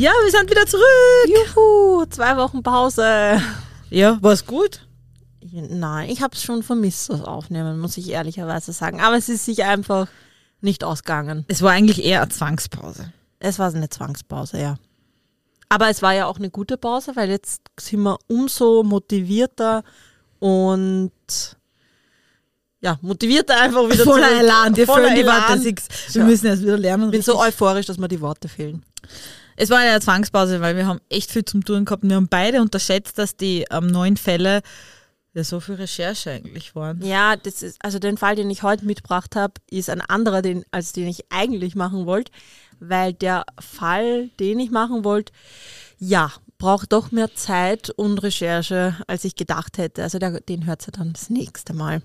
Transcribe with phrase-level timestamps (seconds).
[0.00, 0.86] Ja, wir sind wieder zurück.
[1.26, 3.38] Juhu, zwei Wochen Pause.
[3.90, 4.80] Ja, war's gut?
[5.52, 9.02] Nein, ich habe es schon vermisst, das Aufnehmen, muss ich ehrlicherweise sagen.
[9.02, 10.08] Aber es ist sich einfach
[10.62, 11.44] nicht ausgegangen.
[11.48, 13.12] Es war eigentlich eher eine Zwangspause.
[13.40, 14.76] Es war eine Zwangspause, ja.
[15.68, 19.84] Aber es war ja auch eine gute Pause, weil jetzt sind wir umso motivierter
[20.38, 21.12] und
[22.80, 24.40] ja, motivierter einfach wieder Voller zurück.
[24.40, 25.62] Elan, dir Voller fehlen die Elan.
[25.62, 25.74] Worte.
[26.14, 27.04] Wir müssen erst wieder lernen.
[27.04, 28.82] Ich bin so euphorisch, dass mir die Worte fehlen.
[29.62, 32.02] Es war eine Zwangspause, weil wir haben echt viel zum Tun gehabt.
[32.02, 34.62] Wir haben beide unterschätzt, dass die ähm, neuen Fälle
[35.34, 37.02] ja so viel Recherche eigentlich waren.
[37.02, 40.64] Ja, das ist, also den Fall, den ich heute mitgebracht habe, ist ein anderer, den,
[40.70, 42.32] als den ich eigentlich machen wollte,
[42.78, 45.34] weil der Fall, den ich machen wollte,
[45.98, 50.02] ja, braucht doch mehr Zeit und Recherche, als ich gedacht hätte.
[50.02, 52.00] Also der, den hört ihr dann das nächste Mal.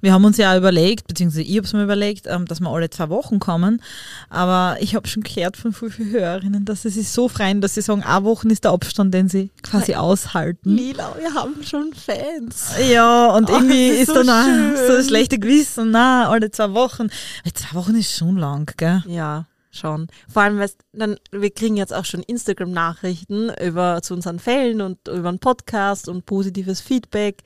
[0.00, 2.90] Wir haben uns ja überlegt, beziehungsweise ich habe es mir überlegt, ähm, dass wir alle
[2.90, 3.82] zwei Wochen kommen.
[4.30, 7.74] Aber ich habe schon gehört von vielen vielen Hörerinnen, dass sie sich so freuen, dass
[7.74, 10.70] sie sagen, eine Woche ist der Abstand, den sie quasi aushalten.
[10.76, 12.72] Lila, wir haben schon Fans.
[12.90, 16.50] Ja, und Oh, irgendwie das ist ist so dann so ein schlechtes Gewissen, na, alle
[16.50, 17.08] zwei Wochen.
[17.44, 19.02] Weil zwei Wochen ist schon lang, gell?
[19.06, 20.08] Ja, schon.
[20.32, 25.08] Vor allem, weißt, dann, wir kriegen jetzt auch schon Instagram-Nachrichten über zu unseren Fällen und
[25.08, 27.42] über einen Podcast und positives Feedback.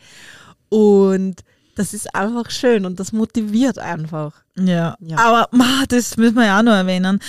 [0.68, 1.40] Und
[1.74, 4.32] das ist einfach schön und das motiviert einfach.
[4.58, 4.96] Ja.
[5.00, 5.18] Ja.
[5.18, 7.20] Aber ma, das müssen wir ja auch noch erwähnen.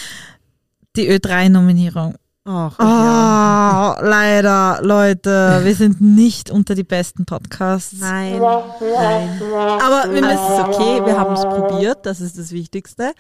[0.96, 2.16] Die Ö3-Nominierung.
[2.46, 8.00] Ach, Ah, leider, Leute, wir sind nicht unter die besten Podcasts.
[8.00, 9.42] Nein, nein.
[9.82, 13.14] Aber wir müssen es ist okay, wir haben es probiert, das ist das Wichtigste.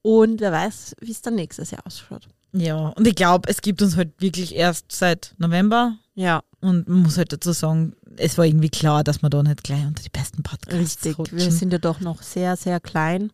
[0.00, 2.28] Und wer weiß, wie es dann nächstes Jahr ausschaut.
[2.52, 5.96] Ja, und ich glaube, es gibt uns halt wirklich erst seit November.
[6.14, 9.64] Ja, Und man muss halt dazu sagen, es war irgendwie klar, dass wir da nicht
[9.64, 11.18] gleich unter die besten Podcasts richtig.
[11.18, 11.38] rutschen.
[11.38, 13.30] Wir sind ja doch noch sehr, sehr klein.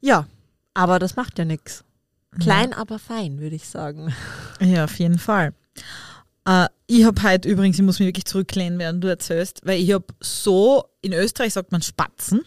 [0.00, 0.26] Ja,
[0.74, 1.84] aber das macht ja nichts.
[2.40, 4.14] Klein, aber fein, würde ich sagen.
[4.60, 5.52] Ja, auf jeden Fall.
[6.46, 9.92] Äh, ich habe heute übrigens, ich muss mich wirklich zurücklehnen, während du erzählst, weil ich
[9.92, 12.42] habe so, in Österreich sagt man Spatzen,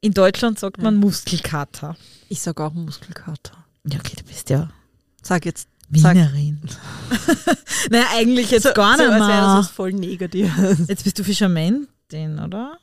[0.00, 1.96] in Deutschland sagt man Muskelkater.
[2.28, 3.64] Ich sage auch Muskelkater.
[3.86, 4.68] Ja, okay, du bist ja
[5.26, 5.68] Sag jetzt.
[5.88, 6.60] Wienerin.
[7.90, 9.56] naja, eigentlich jetzt so, gar nicht so, wäre das mehr.
[9.58, 10.88] was voll Negatives.
[10.88, 12.78] Jetzt bist du Fischermentin, oder?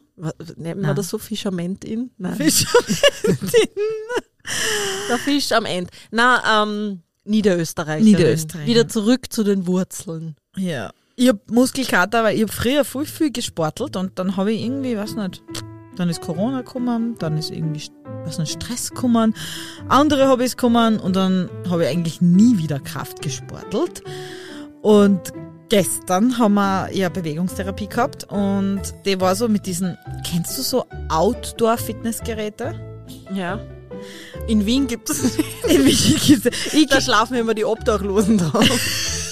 [0.58, 2.12] Nennt man das so Fischament in?
[2.18, 2.36] Nein.
[2.36, 3.70] Fischermentin.
[5.10, 5.90] Der Fisch am Ende.
[6.12, 8.06] Na, ähm, Niederösterreicherin.
[8.06, 8.68] Niederösterreicherin.
[8.68, 10.36] Wieder zurück zu den Wurzeln.
[10.58, 10.92] Ja.
[11.16, 14.98] Ich hab Muskelkater, weil ich hab früher viel, viel gesportelt und dann habe ich irgendwie,
[14.98, 15.44] weiß nicht,
[15.96, 17.84] dann ist Corona gekommen, dann ist irgendwie,
[18.26, 19.34] weiß nicht, Stress gekommen,
[19.90, 24.04] andere Hobbys gekommen und dann habe ich eigentlich nie wieder Kraft gesportelt.
[24.82, 25.32] Und
[25.70, 29.98] gestern haben wir ja Bewegungstherapie gehabt und die war so mit diesen,
[30.30, 32.74] kennst du so Outdoor-Fitnessgeräte?
[33.34, 33.60] Ja.
[34.48, 35.38] In Wien gibt es.
[35.70, 38.68] In Wien gibt's- ich Da schlafen immer die Obdachlosen drauf.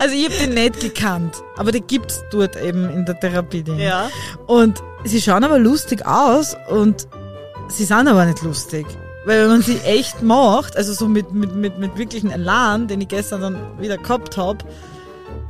[0.00, 3.62] Also ich habe den nicht gekannt, aber die gibt's dort eben in der Therapie.
[3.62, 3.78] drin.
[3.78, 4.08] Ja.
[4.46, 7.06] Und sie schauen aber lustig aus und
[7.68, 8.86] sie sind aber nicht lustig.
[9.26, 13.02] Weil wenn man sie echt macht, also so mit, mit, mit, mit wirklichen Elan, den
[13.02, 14.64] ich gestern dann wieder gehabt habe,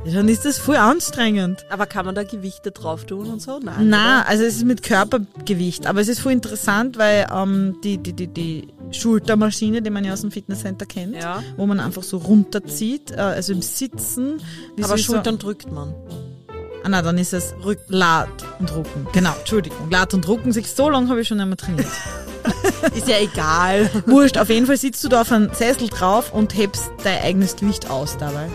[0.05, 1.65] dann ist das voll anstrengend.
[1.69, 3.59] Aber kann man da Gewichte drauf tun und so?
[3.59, 3.89] Nein.
[3.89, 8.13] Na, also es ist mit Körpergewicht, aber es ist voll interessant, weil ähm, die, die,
[8.13, 11.19] die, die Schultermaschine, die man ja aus dem Fitnesscenter kennt, oder?
[11.21, 11.43] Ja.
[11.57, 14.41] wo man einfach so runterzieht, äh, also im Sitzen.
[14.75, 15.93] wie Aber so- Schultern drückt man.
[16.83, 19.05] Ah nein, dann ist es Rück Lad und Rucken.
[19.13, 19.91] Genau, Entschuldigung.
[19.91, 21.85] Lad und Rucken, sich so lange habe ich schon einmal trainiert.
[22.95, 23.87] Ist ja egal.
[24.07, 27.55] Wurscht, auf jeden Fall sitzt du da auf einem Sessel drauf und hebst dein eigenes
[27.55, 28.49] Gewicht aus dabei.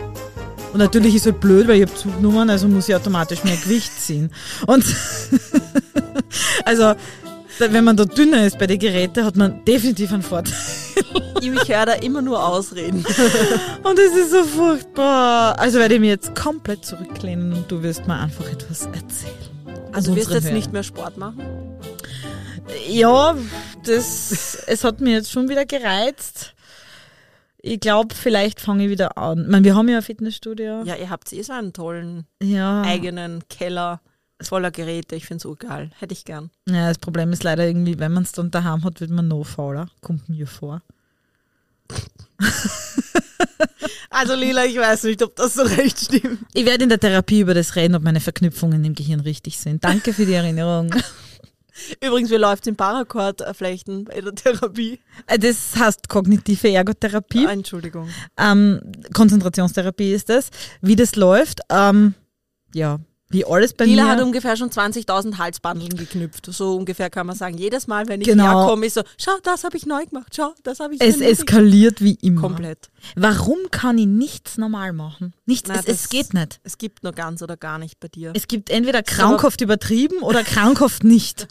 [0.77, 3.99] Und natürlich ist halt blöd, weil ich habe zugenommen, also muss ich automatisch mehr Gewicht
[3.99, 4.31] ziehen.
[4.67, 4.85] Und
[6.67, 6.93] also,
[7.59, 10.53] wenn man da dünner ist bei den Geräten, hat man definitiv einen Vorteil.
[11.41, 13.07] Ich höre da immer nur Ausreden.
[13.85, 15.59] Und es ist so furchtbar.
[15.59, 19.33] Also werde ich mich jetzt komplett zurücklehnen und du wirst mir einfach etwas erzählen.
[19.93, 20.55] Also wirst du unseren jetzt Hörern.
[20.57, 21.41] nicht mehr Sport machen?
[22.87, 23.35] Ja,
[23.83, 26.53] das, es hat mir jetzt schon wieder gereizt.
[27.69, 29.43] Ich glaube, vielleicht fange ich wieder an.
[29.43, 30.85] Ich meine, wir haben ja ein Fitnessstudio.
[30.85, 32.83] Ja, ihr habt eh so einen tollen Ja.
[32.83, 34.01] eigenen Keller
[34.41, 35.17] voller Geräte.
[35.17, 35.91] Ich finde es geil.
[35.99, 36.51] Hätte ich gern.
[36.69, 39.43] ja, das Problem ist leider irgendwie, wenn man es dann daheim hat, wird man noch
[39.45, 39.89] fauler.
[40.01, 40.81] Kommt mir vor.
[44.11, 46.39] Also Lila, ich weiß nicht, ob das so recht stimmt.
[46.55, 49.85] Ich werde in der Therapie über das reden, ob meine Verknüpfungen im Gehirn richtig sind.
[49.85, 50.91] Danke für die Erinnerung.
[52.03, 55.01] Übrigens, wie läuft es im Paracord-Flechten bei der Therapie?
[55.27, 57.47] Äh, Das heißt kognitive Ergotherapie.
[57.47, 58.09] Ah, Entschuldigung.
[58.39, 58.81] Ähm,
[59.13, 60.51] Konzentrationstherapie ist das.
[60.81, 62.15] Wie das läuft, ähm,
[62.75, 64.11] ja, wie alles bei Lila mir.
[64.13, 66.47] hat ungefähr schon 20.000 Halsbandeln geknüpft.
[66.53, 67.59] So ungefähr kann man sagen.
[67.59, 68.61] Jedes Mal, wenn ich Genau.
[68.61, 70.33] herkomme, ist so, schau, das habe ich neu gemacht.
[70.37, 72.41] Schau, das habe ich es eskaliert wie immer.
[72.43, 72.89] Komplett.
[73.17, 75.35] Warum kann ich nichts normal machen?
[75.45, 76.61] Nichts, Nein, es, es das- geht nicht.
[76.63, 78.33] Es gibt nur ganz oder gar nicht bei dir.
[78.35, 81.49] Es gibt entweder krankhaft übertrieben oder krankhaft nicht.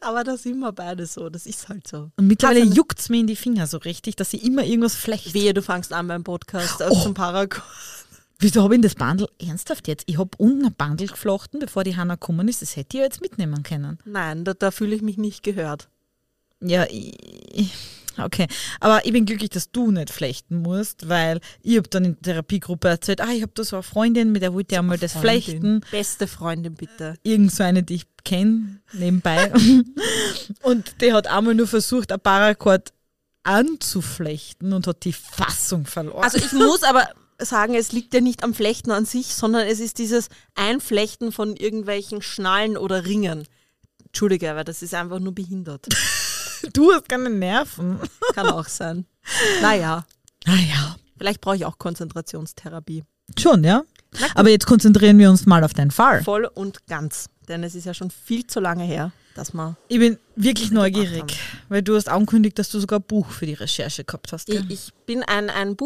[0.00, 1.28] Aber da sind wir beide so.
[1.30, 2.10] Das ist halt so.
[2.16, 5.34] Und mittlerweile juckt es mir in die Finger so richtig, dass ich immer irgendwas flecht.
[5.34, 7.00] Wehe, du fangst an beim Podcast Oh.
[7.00, 7.62] zum Paracord.
[8.38, 10.04] Wieso habe ich das Bandel ernsthaft jetzt?
[10.06, 12.60] Ich habe unten ein Bandel geflochten, bevor die Hanna gekommen ist.
[12.60, 13.98] Das hätte ich ja jetzt mitnehmen können.
[14.04, 15.88] Nein, da, da fühle ich mich nicht gehört.
[16.60, 17.72] Ja, ich,
[18.18, 18.46] okay.
[18.80, 22.22] Aber ich bin glücklich, dass du nicht flechten musst, weil ich habe dann in der
[22.22, 25.14] Therapiegruppe erzählt, ah, ich habe da so eine Freundin, mit der wollte ich einmal das
[25.14, 25.80] flechten.
[25.90, 27.14] Beste Freundin, bitte.
[27.22, 29.50] Irgend so eine, die ich kenne, nebenbei.
[30.62, 32.92] und die hat einmal nur versucht, ein Paracord
[33.44, 36.24] anzuflechten und hat die Fassung verloren.
[36.24, 37.08] Also ich muss aber
[37.40, 41.56] sagen, es liegt ja nicht am Flechten an sich, sondern es ist dieses Einflechten von
[41.56, 43.46] irgendwelchen Schnallen oder Ringen.
[44.06, 45.86] Entschuldige, aber das ist einfach nur behindert.
[46.72, 48.00] du hast keine Nerven.
[48.34, 49.06] Kann auch sein.
[49.60, 50.06] Naja,
[50.46, 53.04] Naja, vielleicht brauche ich auch Konzentrationstherapie.
[53.38, 53.82] schon, ja.
[54.34, 56.22] Aber jetzt konzentrieren wir uns mal auf deinen Fall.
[56.22, 57.26] Voll und ganz.
[57.48, 59.76] Denn es ist ja schon viel zu lange her, dass man.
[59.88, 63.54] Ich bin wirklich neugierig, weil du hast angekündigt, dass du sogar ein Buch für die
[63.54, 64.46] Recherche gehabt hast.
[64.46, 64.64] Gell?
[64.68, 65.76] Ich, ich bin ein, ein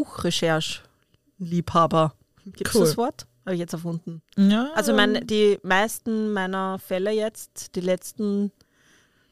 [1.40, 2.14] Buchrecherche-Liebhaber.
[2.44, 2.84] Gibt es Cool.
[2.86, 3.26] das Wort?
[3.44, 4.22] Habe ich jetzt erfunden.
[4.36, 8.52] ja, Also mein, die meisten meiner Fälle jetzt, die letzten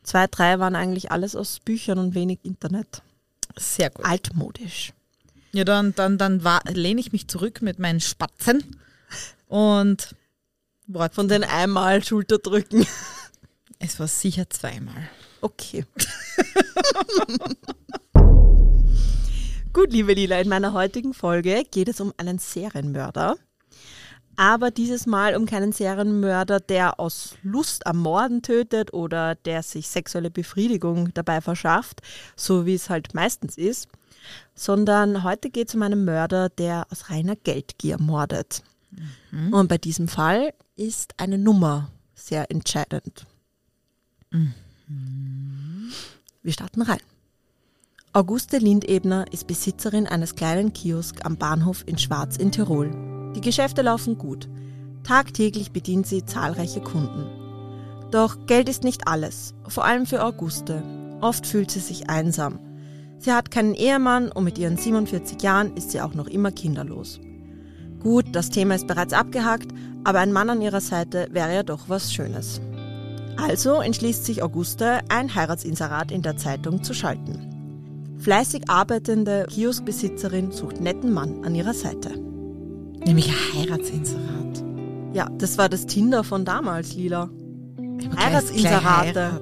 [0.02, 3.02] zwei, drei waren eigentlich alles aus Büchern und wenig Internet.
[3.56, 4.04] sehr gut.
[4.06, 4.92] Altmodisch.
[5.52, 8.76] Ja, dann, dann, dann war- lehne ich mich zurück mit meinen Spatzen
[9.46, 10.14] und
[10.86, 11.14] warte.
[11.14, 12.86] Von den einmal Schulterdrücken.
[13.78, 15.08] Es war sicher zweimal.
[15.40, 15.84] Okay.
[19.78, 23.36] Gut, liebe Lila, in meiner heutigen Folge geht es um einen Serienmörder.
[24.34, 29.86] Aber dieses Mal um keinen Serienmörder, der aus Lust am Morden tötet oder der sich
[29.86, 32.00] sexuelle Befriedigung dabei verschafft,
[32.34, 33.86] so wie es halt meistens ist,
[34.56, 38.64] sondern heute geht es um einen Mörder, der aus reiner Geldgier mordet.
[39.52, 43.26] Und bei diesem Fall ist eine Nummer sehr entscheidend.
[46.42, 46.98] Wir starten rein.
[48.18, 52.90] Auguste Lindebner ist Besitzerin eines kleinen Kiosk am Bahnhof in Schwarz in Tirol.
[53.36, 54.48] Die Geschäfte laufen gut.
[55.04, 57.26] Tagtäglich bedient sie zahlreiche Kunden.
[58.10, 60.82] Doch Geld ist nicht alles, vor allem für Auguste.
[61.20, 62.58] Oft fühlt sie sich einsam.
[63.18, 67.20] Sie hat keinen Ehemann und mit ihren 47 Jahren ist sie auch noch immer kinderlos.
[68.00, 69.68] Gut, das Thema ist bereits abgehakt,
[70.02, 72.60] aber ein Mann an ihrer Seite wäre ja doch was Schönes.
[73.36, 77.47] Also entschließt sich Auguste, ein Heiratsinserat in der Zeitung zu schalten.
[78.18, 82.10] Fleißig arbeitende Kioskbesitzerin sucht netten Mann an ihrer Seite.
[83.06, 84.64] Nämlich ein Heiratsinserat.
[85.12, 87.30] Ja, das war das Tinder von damals, Lila.
[87.98, 89.40] Gleich- Heiratsinserate.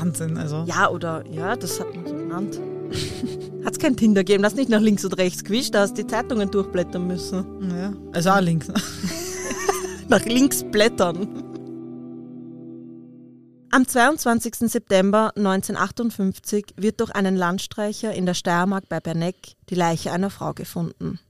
[0.00, 0.64] Wahnsinn, also.
[0.66, 2.60] Ja, oder, ja, das hat man so genannt.
[3.64, 6.50] Hat's kein Tinder gegeben, das nicht nach links und rechts gewischt, da hast die Zeitungen
[6.50, 7.44] durchblättern müssen.
[7.70, 7.92] Ja.
[8.12, 8.68] Also auch links.
[10.08, 11.26] Nach links blättern.
[13.76, 14.70] Am 22.
[14.70, 19.36] September 1958 wird durch einen Landstreicher in der Steiermark bei Berneck
[19.68, 21.20] die Leiche einer Frau gefunden.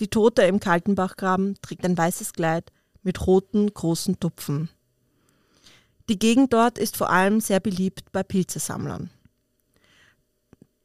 [0.00, 2.72] Die Tote im Kaltenbachgraben trägt ein weißes Kleid
[3.04, 4.70] mit roten, großen Tupfen.
[6.08, 9.10] Die Gegend dort ist vor allem sehr beliebt bei Pilzesammlern.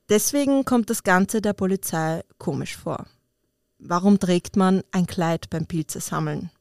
[0.09, 3.07] Deswegen kommt das Ganze der Polizei komisch vor.
[3.79, 6.51] Warum trägt man ein Kleid beim Pilzesammeln?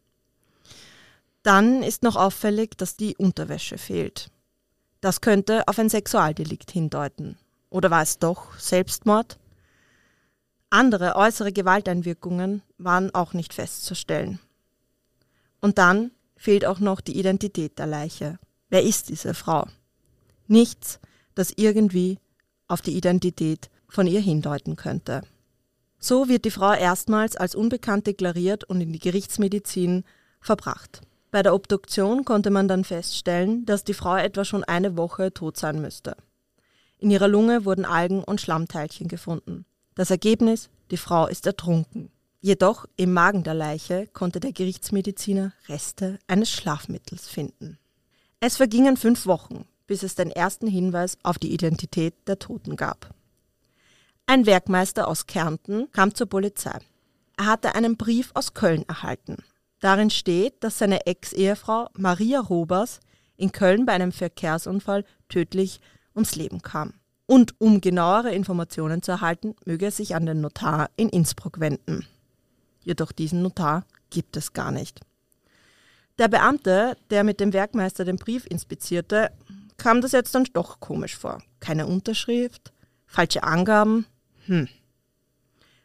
[1.43, 4.31] Dann ist noch auffällig, dass die Unterwäsche fehlt.
[5.01, 7.39] Das könnte auf ein Sexualdelikt hindeuten.
[7.71, 9.39] Oder war es doch Selbstmord?
[10.71, 14.39] Andere äußere Gewalteinwirkungen waren auch nicht festzustellen.
[15.61, 18.39] Und dann fehlt auch noch die Identität der Leiche.
[18.69, 19.67] Wer ist diese Frau?
[20.47, 21.01] Nichts,
[21.35, 22.19] das irgendwie
[22.67, 25.23] auf die Identität von ihr hindeuten könnte.
[25.99, 30.05] So wird die Frau erstmals als unbekannt deklariert und in die Gerichtsmedizin
[30.41, 31.01] verbracht.
[31.31, 35.57] Bei der Obduktion konnte man dann feststellen, dass die Frau etwa schon eine Woche tot
[35.57, 36.17] sein müsste.
[36.99, 39.67] In ihrer Lunge wurden Algen und Schlammteilchen gefunden.
[39.95, 42.11] Das Ergebnis, die Frau ist ertrunken.
[42.41, 47.79] Jedoch im Magen der Leiche konnte der Gerichtsmediziner Reste eines Schlafmittels finden.
[48.41, 53.13] Es vergingen fünf Wochen, bis es den ersten Hinweis auf die Identität der Toten gab.
[54.27, 56.79] Ein Werkmeister aus Kärnten kam zur Polizei.
[57.37, 59.39] Er hatte einen Brief aus Köln erhalten.
[59.81, 63.01] Darin steht, dass seine Ex-Ehefrau Maria Robers
[63.37, 65.81] in Köln bei einem Verkehrsunfall tödlich
[66.15, 66.95] ums Leben kam.
[67.27, 72.07] Und um genauere Informationen zu erhalten, möge er sich an den Notar in Innsbruck wenden.
[72.83, 75.01] Jedoch diesen Notar gibt es gar nicht.
[76.19, 79.31] Der Beamte, der mit dem Werkmeister den Brief inspizierte,
[79.77, 81.41] kam das jetzt dann doch komisch vor.
[81.61, 82.73] Keine Unterschrift,
[83.07, 84.07] falsche Angaben.
[84.47, 84.69] Hm.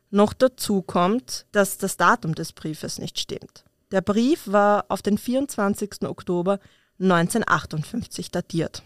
[0.10, 3.64] Noch dazu kommt, dass das Datum des Briefes nicht stimmt.
[3.94, 6.02] Der Brief war auf den 24.
[6.08, 6.60] Oktober
[7.00, 8.82] 1958 datiert.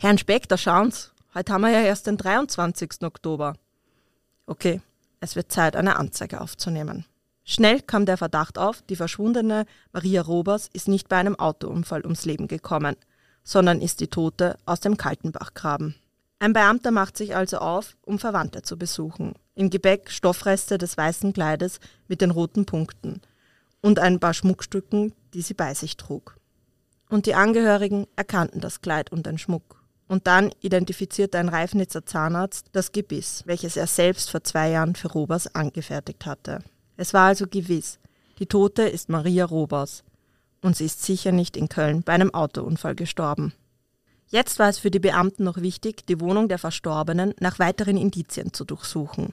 [0.00, 3.02] Herrn Inspektor, schauen Sie, heute haben wir ja erst den 23.
[3.02, 3.54] Oktober.
[4.46, 4.80] Okay,
[5.20, 7.04] es wird Zeit, eine Anzeige aufzunehmen.
[7.44, 12.24] Schnell kam der Verdacht auf, die verschwundene Maria Robers ist nicht bei einem Autounfall ums
[12.24, 12.96] Leben gekommen,
[13.44, 15.94] sondern ist die Tote aus dem Kaltenbachgraben.
[16.40, 19.36] Ein Beamter macht sich also auf, um Verwandte zu besuchen.
[19.54, 23.20] Im Gebäck Stoffreste des weißen Kleides mit den roten Punkten
[23.80, 26.36] und ein paar Schmuckstücken, die sie bei sich trug.
[27.08, 29.82] Und die Angehörigen erkannten das Kleid und den Schmuck.
[30.08, 35.08] Und dann identifizierte ein Reifnitzer Zahnarzt das Gebiss, welches er selbst vor zwei Jahren für
[35.08, 36.60] Robers angefertigt hatte.
[36.96, 37.98] Es war also gewiss,
[38.38, 40.04] die Tote ist Maria Robers
[40.62, 43.52] und sie ist sicher nicht in Köln bei einem Autounfall gestorben.
[44.28, 48.52] Jetzt war es für die Beamten noch wichtig, die Wohnung der Verstorbenen nach weiteren Indizien
[48.52, 49.32] zu durchsuchen.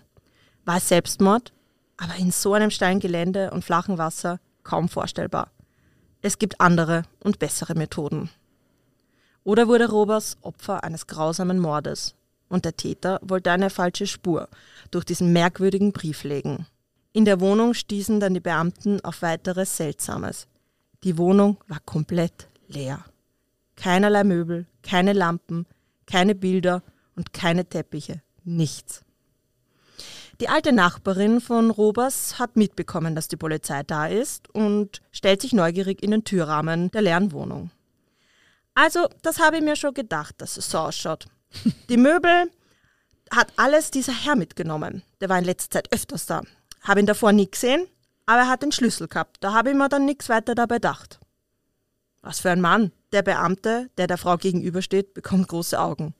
[0.63, 1.53] War es Selbstmord?
[1.97, 5.51] Aber in so einem steilen Gelände und flachen Wasser kaum vorstellbar.
[6.21, 8.29] Es gibt andere und bessere Methoden.
[9.43, 12.15] Oder wurde Robers Opfer eines grausamen Mordes
[12.49, 14.49] und der Täter wollte eine falsche Spur
[14.91, 16.65] durch diesen merkwürdigen Brief legen.
[17.13, 20.47] In der Wohnung stießen dann die Beamten auf weiteres Seltsames.
[21.03, 23.05] Die Wohnung war komplett leer.
[23.75, 25.65] Keinerlei Möbel, keine Lampen,
[26.07, 26.81] keine Bilder
[27.15, 29.04] und keine Teppiche, nichts.
[30.41, 35.53] Die alte Nachbarin von Robers hat mitbekommen, dass die Polizei da ist und stellt sich
[35.53, 37.71] neugierig in den Türrahmen der leeren Wohnung.
[38.73, 41.27] Also, das habe ich mir schon gedacht, dass es so ausschaut.
[41.89, 42.51] Die Möbel
[43.31, 45.03] hat alles dieser Herr mitgenommen.
[45.21, 46.41] Der war in letzter Zeit öfters da.
[46.81, 47.87] Habe ihn davor nie gesehen,
[48.25, 49.37] aber er hat den Schlüssel gehabt.
[49.39, 51.19] Da habe ich mir dann nichts weiter dabei gedacht.
[52.21, 52.91] Was für ein Mann.
[53.13, 56.13] Der Beamte, der der Frau gegenübersteht, bekommt große Augen.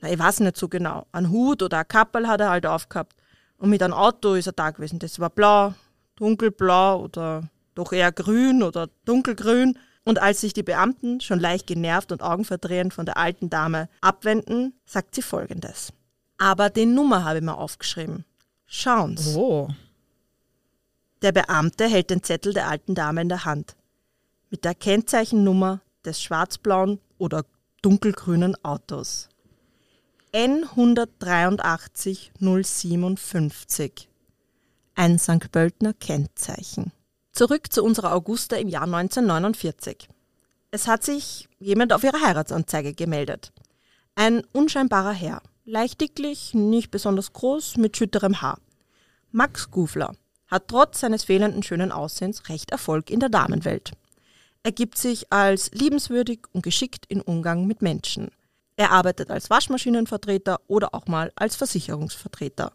[0.00, 1.06] Na, ich weiß nicht so genau.
[1.12, 3.14] Ein Hut oder ein Kappel hat er halt aufgehabt.
[3.62, 4.98] Und mit einem Auto ist er da gewesen.
[4.98, 5.74] Das war blau,
[6.16, 9.78] dunkelblau oder doch eher grün oder dunkelgrün.
[10.04, 14.74] Und als sich die Beamten schon leicht genervt und augenverdrehend von der alten Dame abwenden,
[14.84, 15.92] sagt sie folgendes.
[16.38, 18.24] Aber die Nummer habe ich mir aufgeschrieben.
[18.66, 19.36] Schauen's.
[19.36, 19.68] Oh.
[21.22, 23.76] Der Beamte hält den Zettel der alten Dame in der Hand.
[24.50, 27.44] Mit der Kennzeichennummer des schwarzblauen oder
[27.80, 29.28] dunkelgrünen Autos.
[30.34, 34.08] N183 057.
[34.94, 35.52] Ein St.
[35.52, 36.90] Pöltner Kennzeichen.
[37.32, 40.08] Zurück zu unserer Augusta im Jahr 1949.
[40.70, 43.52] Es hat sich jemand auf ihre Heiratsanzeige gemeldet.
[44.14, 48.58] Ein unscheinbarer Herr leicht dicklich, nicht besonders groß, mit schütterem Haar.
[49.32, 50.14] Max Gufler
[50.46, 53.90] hat trotz seines fehlenden schönen Aussehens recht Erfolg in der Damenwelt.
[54.62, 58.30] Er gibt sich als liebenswürdig und geschickt in Umgang mit Menschen.
[58.76, 62.72] Er arbeitet als Waschmaschinenvertreter oder auch mal als Versicherungsvertreter.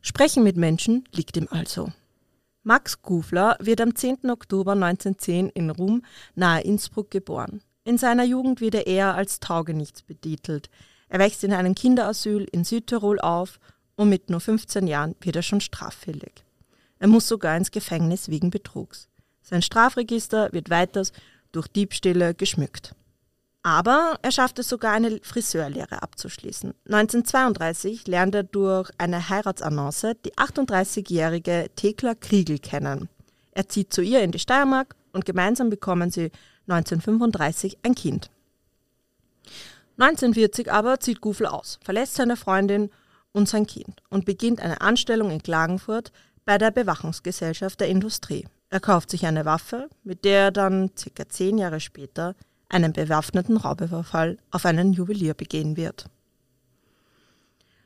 [0.00, 1.92] Sprechen mit Menschen liegt ihm also.
[2.62, 4.30] Max Gufler wird am 10.
[4.30, 6.02] Oktober 1910 in Rum
[6.34, 7.62] nahe Innsbruck geboren.
[7.84, 10.70] In seiner Jugend wird er eher als Taugenichts betitelt.
[11.08, 13.60] Er wächst in einem Kinderasyl in Südtirol auf
[13.96, 16.44] und mit nur 15 Jahren wird er schon straffällig.
[16.98, 19.08] Er muss sogar ins Gefängnis wegen Betrugs.
[19.42, 21.12] Sein Strafregister wird weiters
[21.52, 22.94] durch Diebstähle geschmückt.
[23.64, 26.74] Aber er schafft es sogar, eine Friseurlehre abzuschließen.
[26.84, 33.08] 1932 lernt er durch eine Heiratsannonce die 38-jährige Thekla Kriegel kennen.
[33.52, 36.30] Er zieht zu ihr in die Steiermark und gemeinsam bekommen sie
[36.68, 38.28] 1935 ein Kind.
[39.96, 42.90] 1940 aber zieht Gufel aus, verlässt seine Freundin
[43.32, 46.12] und sein Kind und beginnt eine Anstellung in Klagenfurt
[46.44, 48.46] bei der Bewachungsgesellschaft der Industrie.
[48.68, 52.34] Er kauft sich eine Waffe, mit der er dann circa zehn Jahre später
[52.68, 56.06] einen bewaffneten Raubüberfall auf einen Juwelier begehen wird.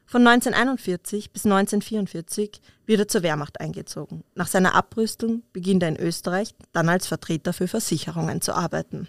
[0.06, 4.24] Von 1941 bis 1944 wird er zur Wehrmacht eingezogen.
[4.34, 9.06] Nach seiner Abrüstung beginnt er in Österreich dann als Vertreter für Versicherungen zu arbeiten.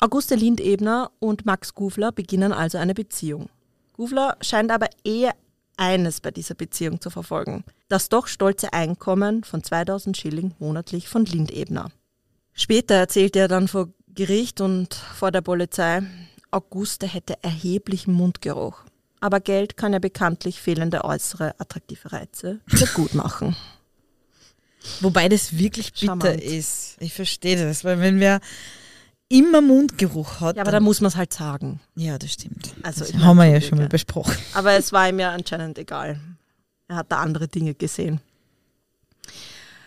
[0.00, 3.50] Auguste Lindebner und Max Gufler beginnen also eine Beziehung.
[3.92, 5.34] Gufler scheint aber eher
[5.76, 7.64] eines bei dieser Beziehung zu verfolgen.
[7.88, 11.90] Das doch stolze Einkommen von 2000 Schilling monatlich von Lindebner.
[12.56, 16.02] Später erzählte er dann vor Gericht und vor der Polizei,
[16.50, 18.82] Auguste hätte erheblichen Mundgeruch.
[19.20, 23.54] aber Geld kann ja bekanntlich fehlende äußere attraktive Reize wieder gut machen.
[25.00, 26.40] Wobei das wirklich bitter Charmant.
[26.40, 26.96] ist.
[27.00, 28.40] Ich verstehe das, weil wenn wer
[29.28, 30.56] immer Mundgeruch hat.
[30.56, 31.80] Ja, aber da muss man es halt sagen.
[31.96, 32.74] ja, das stimmt.
[32.82, 34.36] Also, das haben wir ja schon mal besprochen.
[34.54, 36.20] Aber es war ihm ja anscheinend egal.
[36.88, 38.20] Er hat da andere Dinge gesehen.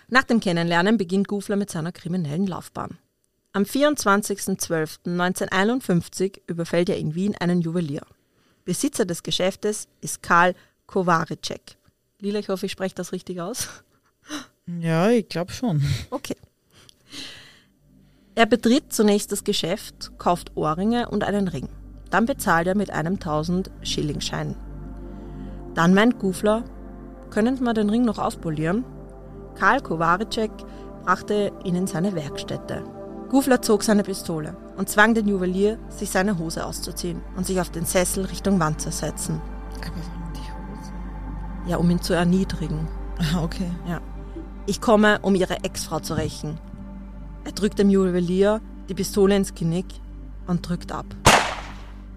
[0.09, 2.97] Nach dem Kennenlernen beginnt Gufler mit seiner kriminellen Laufbahn.
[3.53, 8.01] Am 24.12.1951 überfällt er in Wien einen Juwelier.
[8.65, 10.53] Besitzer des Geschäftes ist Karl
[10.87, 11.77] Kowaricek.
[12.19, 13.67] Lila, ich hoffe, ich spreche das richtig aus.
[14.79, 15.81] Ja, ich glaube schon.
[16.11, 16.35] Okay.
[18.35, 21.69] Er betritt zunächst das Geschäft, kauft Ohrringe und einen Ring.
[22.11, 24.55] Dann bezahlt er mit einem 1000 Schillingschein.
[25.73, 26.65] Dann meint Gufler,
[27.31, 28.85] können wir den Ring noch aufpolieren?
[29.59, 30.51] Karl Kowaricek
[31.03, 32.81] brachte ihn in seine Werkstätte.
[33.29, 37.69] Gufler zog seine Pistole und zwang den Juwelier, sich seine Hose auszuziehen und sich auf
[37.69, 39.41] den Sessel Richtung Wand zu setzen.
[39.75, 40.91] Aber warum die Hose?
[41.67, 42.87] Ja, um ihn zu erniedrigen.
[43.17, 43.69] Ah, okay.
[43.85, 43.99] Ja.
[44.65, 46.57] Ich komme, um ihre Ex-Frau zu rächen.
[47.43, 49.87] Er drückt dem Juwelier die Pistole ins Genick
[50.47, 51.05] und drückt ab.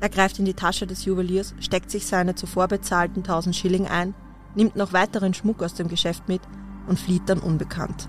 [0.00, 4.14] Er greift in die Tasche des Juweliers, steckt sich seine zuvor bezahlten 1000 Schilling ein,
[4.54, 6.40] nimmt noch weiteren Schmuck aus dem Geschäft mit
[6.86, 8.08] und flieht dann unbekannt,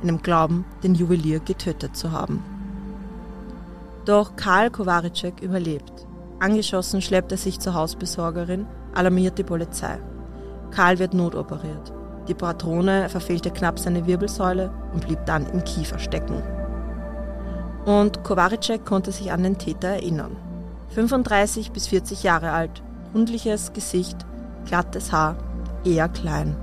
[0.00, 2.42] in dem Glauben, den Juwelier getötet zu haben.
[4.04, 6.06] Doch Karl Kowaricek überlebt.
[6.40, 9.98] Angeschossen schleppt er sich zur Hausbesorgerin, alarmiert die Polizei.
[10.72, 11.92] Karl wird notoperiert.
[12.28, 16.42] Die Patrone verfehlte knapp seine Wirbelsäule und blieb dann im Kiefer stecken.
[17.84, 20.36] Und Kowaricek konnte sich an den Täter erinnern.
[20.90, 22.82] 35 bis 40 Jahre alt,
[23.14, 24.16] rundliches Gesicht,
[24.66, 25.36] glattes Haar,
[25.84, 26.56] eher klein.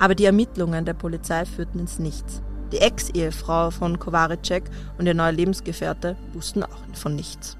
[0.00, 2.42] Aber die Ermittlungen der Polizei führten ins Nichts.
[2.72, 4.64] Die Ex-Ehefrau von Kowaricek
[4.96, 7.56] und ihr neuer Lebensgefährte wussten auch von nichts.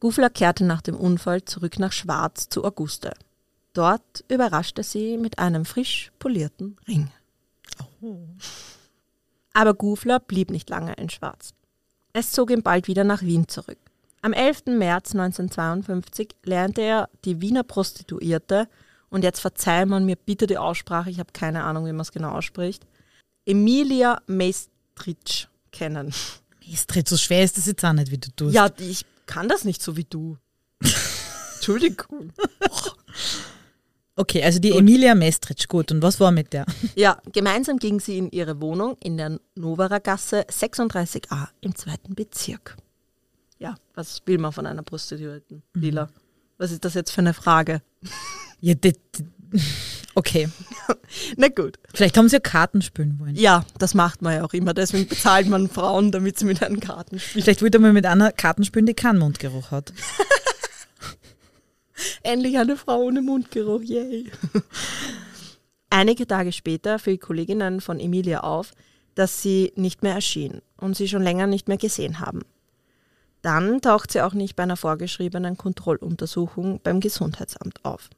[0.00, 3.12] Gufler kehrte nach dem Unfall zurück nach Schwarz zu Auguste.
[3.74, 7.10] Dort überraschte sie mit einem frisch polierten Ring.
[9.52, 11.54] Aber Gufler blieb nicht lange in Schwarz.
[12.12, 13.78] Es zog ihn bald wieder nach Wien zurück.
[14.22, 14.66] Am 11.
[14.66, 18.68] März 1952 lernte er die Wiener Prostituierte,
[19.16, 22.12] und jetzt verzeiht man mir bitte die Aussprache, ich habe keine Ahnung, wie man es
[22.12, 22.86] genau ausspricht,
[23.46, 26.12] Emilia Maestritsch kennen.
[26.66, 28.54] Mistrit, so schwer ist das jetzt auch nicht, wie du tust.
[28.54, 30.36] Ja, ich kann das nicht so wie du.
[31.54, 32.30] Entschuldigung.
[34.16, 35.90] Okay, also die Emilia Mestritsch, gut.
[35.92, 36.66] Und was war mit der?
[36.94, 42.76] Ja, gemeinsam gingen sie in ihre Wohnung in der Noverer Gasse 36a im zweiten Bezirk.
[43.58, 46.10] Ja, was will man von einer Prostituierten, Lila?
[46.58, 47.82] Was ist das jetzt für eine Frage?
[48.60, 48.94] Ja, die,
[50.14, 50.48] okay.
[51.36, 51.78] Na gut.
[51.94, 53.36] Vielleicht haben sie ja Karten spielen wollen.
[53.36, 54.74] Ja, das macht man ja auch immer.
[54.74, 57.44] Deswegen bezahlt man Frauen, damit sie mit einem Karten spielen.
[57.44, 59.92] Vielleicht wollte man mit einer Karten spielen, die keinen Mundgeruch hat.
[62.22, 64.30] Endlich eine Frau ohne Mundgeruch, yay.
[65.90, 68.72] Einige Tage später fiel Kolleginnen von Emilia auf,
[69.14, 72.42] dass sie nicht mehr erschien und sie schon länger nicht mehr gesehen haben.
[73.46, 78.10] Dann taucht sie auch nicht bei einer vorgeschriebenen Kontrolluntersuchung beim Gesundheitsamt auf.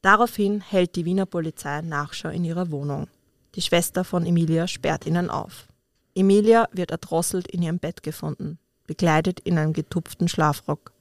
[0.00, 3.08] Daraufhin hält die Wiener Polizei Nachschau in ihrer Wohnung.
[3.54, 5.68] Die Schwester von Emilia sperrt ihnen auf.
[6.14, 10.92] Emilia wird erdrosselt in ihrem Bett gefunden, bekleidet in einem getupften Schlafrock.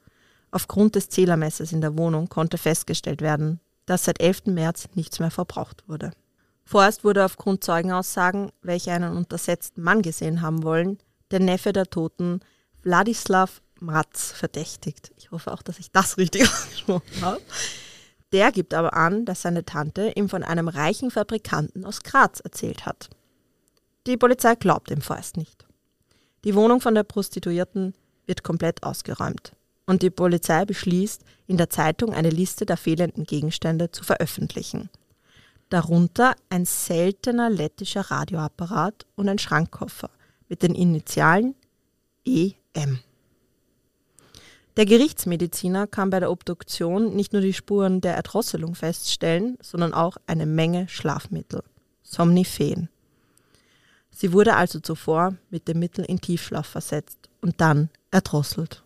[0.52, 4.48] Aufgrund des Zählermessers in der Wohnung konnte festgestellt werden, dass seit 11.
[4.48, 6.12] März nichts mehr verbraucht wurde.
[6.66, 10.98] Vorerst wurde aufgrund Zeugenaussagen, welche einen untersetzten Mann gesehen haben wollen,
[11.32, 12.42] der Neffe der Toten
[12.84, 15.12] Wladislav Mratz verdächtigt.
[15.18, 17.42] Ich hoffe auch, dass ich das richtig ausgesprochen habe.
[18.32, 22.86] Der gibt aber an, dass seine Tante ihm von einem reichen Fabrikanten aus Graz erzählt
[22.86, 23.10] hat.
[24.08, 25.66] Die Polizei glaubt ihm vorerst nicht.
[26.44, 27.94] Die Wohnung von der Prostituierten
[28.26, 29.54] wird komplett ausgeräumt
[29.86, 34.90] und die Polizei beschließt, in der Zeitung eine Liste der fehlenden Gegenstände zu veröffentlichen.
[35.70, 40.10] Darunter ein seltener lettischer Radioapparat und ein Schrankkoffer
[40.48, 41.56] mit den Initialen
[42.74, 43.00] EM.
[44.76, 50.18] Der Gerichtsmediziner kann bei der Obduktion nicht nur die Spuren der Erdrosselung feststellen, sondern auch
[50.26, 51.64] eine Menge Schlafmittel,
[52.02, 52.90] Somniphen.
[54.10, 58.84] Sie wurde also zuvor mit dem Mittel in Tiefschlaf versetzt und dann erdrosselt.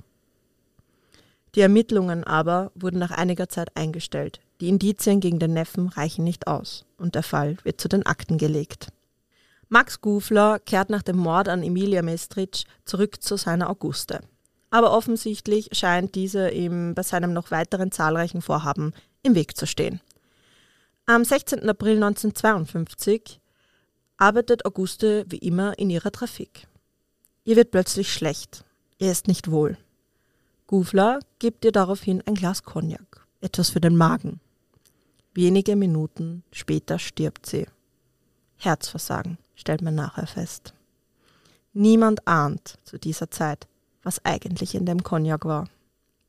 [1.56, 4.42] Die Ermittlungen aber wurden nach einiger Zeit eingestellt.
[4.60, 8.38] Die Indizien gegen den Neffen reichen nicht aus und der Fall wird zu den Akten
[8.38, 8.90] gelegt.
[9.70, 14.22] Max Gufler kehrt nach dem Mord an Emilia Mestritsch zurück zu seiner Auguste.
[14.70, 20.02] Aber offensichtlich scheint diese ihm bei seinem noch weiteren zahlreichen Vorhaben im Weg zu stehen.
[21.06, 21.68] Am 16.
[21.70, 23.40] April 1952
[24.18, 26.68] arbeitet Auguste wie immer in ihrer Trafik.
[27.44, 28.66] Ihr wird plötzlich schlecht.
[28.98, 29.78] Ihr ist nicht wohl.
[30.66, 34.42] Gufler gibt ihr daraufhin ein Glas Cognac, etwas für den Magen.
[35.34, 37.68] Wenige Minuten später stirbt sie.
[38.58, 40.74] Herzversagen, stellt man nachher fest.
[41.74, 43.68] Niemand ahnt zu dieser Zeit,
[44.04, 45.68] was eigentlich in dem Cognac war.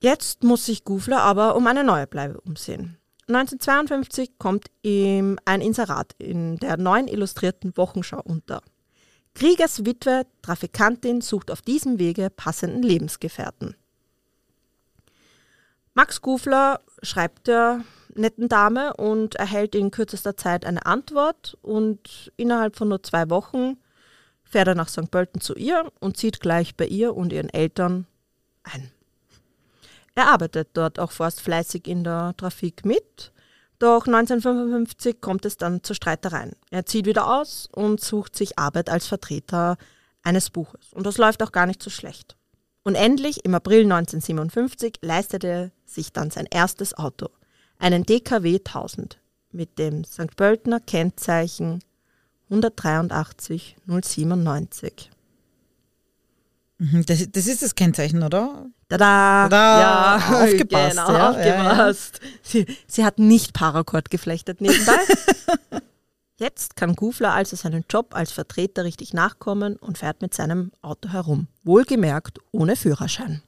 [0.00, 2.98] Jetzt muss sich Gufler aber um eine neue Bleibe umsehen.
[3.28, 8.62] 1952 kommt ihm ein Inserat in der neuen illustrierten Wochenschau unter.
[9.34, 13.76] Kriegers Witwe, Trafikantin, sucht auf diesem Wege passenden Lebensgefährten.
[15.94, 17.82] Max Gufler schreibt der
[18.18, 23.78] netten Dame und erhält in kürzester Zeit eine Antwort und innerhalb von nur zwei Wochen
[24.42, 25.10] fährt er nach St.
[25.10, 28.06] Pölten zu ihr und zieht gleich bei ihr und ihren Eltern
[28.62, 28.90] ein.
[30.14, 33.32] Er arbeitet dort auch fast fleißig in der Trafik mit,
[33.78, 36.56] doch 1955 kommt es dann zu Streitereien.
[36.70, 39.76] Er zieht wieder aus und sucht sich Arbeit als Vertreter
[40.24, 40.92] eines Buches.
[40.92, 42.36] Und das läuft auch gar nicht so schlecht.
[42.82, 47.28] Und endlich, im April 1957, leistete sich dann sein erstes Auto,
[47.78, 49.18] einen DKW 1000
[49.52, 50.36] mit dem St.
[50.36, 51.80] Pöltener Kennzeichen
[52.50, 55.10] 183 097.
[56.78, 58.66] Mhm, das, das ist das Kennzeichen, oder?
[58.88, 59.48] Tada!
[59.48, 59.80] Tada!
[59.80, 62.20] Ja, Aufgepasst, Genau, ja, aufgepasst.
[62.42, 64.98] Sie, sie hat nicht Paracord geflechtet nebenbei.
[66.38, 71.08] Jetzt kann Gufler also seinen Job als Vertreter richtig nachkommen und fährt mit seinem Auto
[71.08, 71.48] herum.
[71.64, 73.42] Wohlgemerkt ohne Führerschein.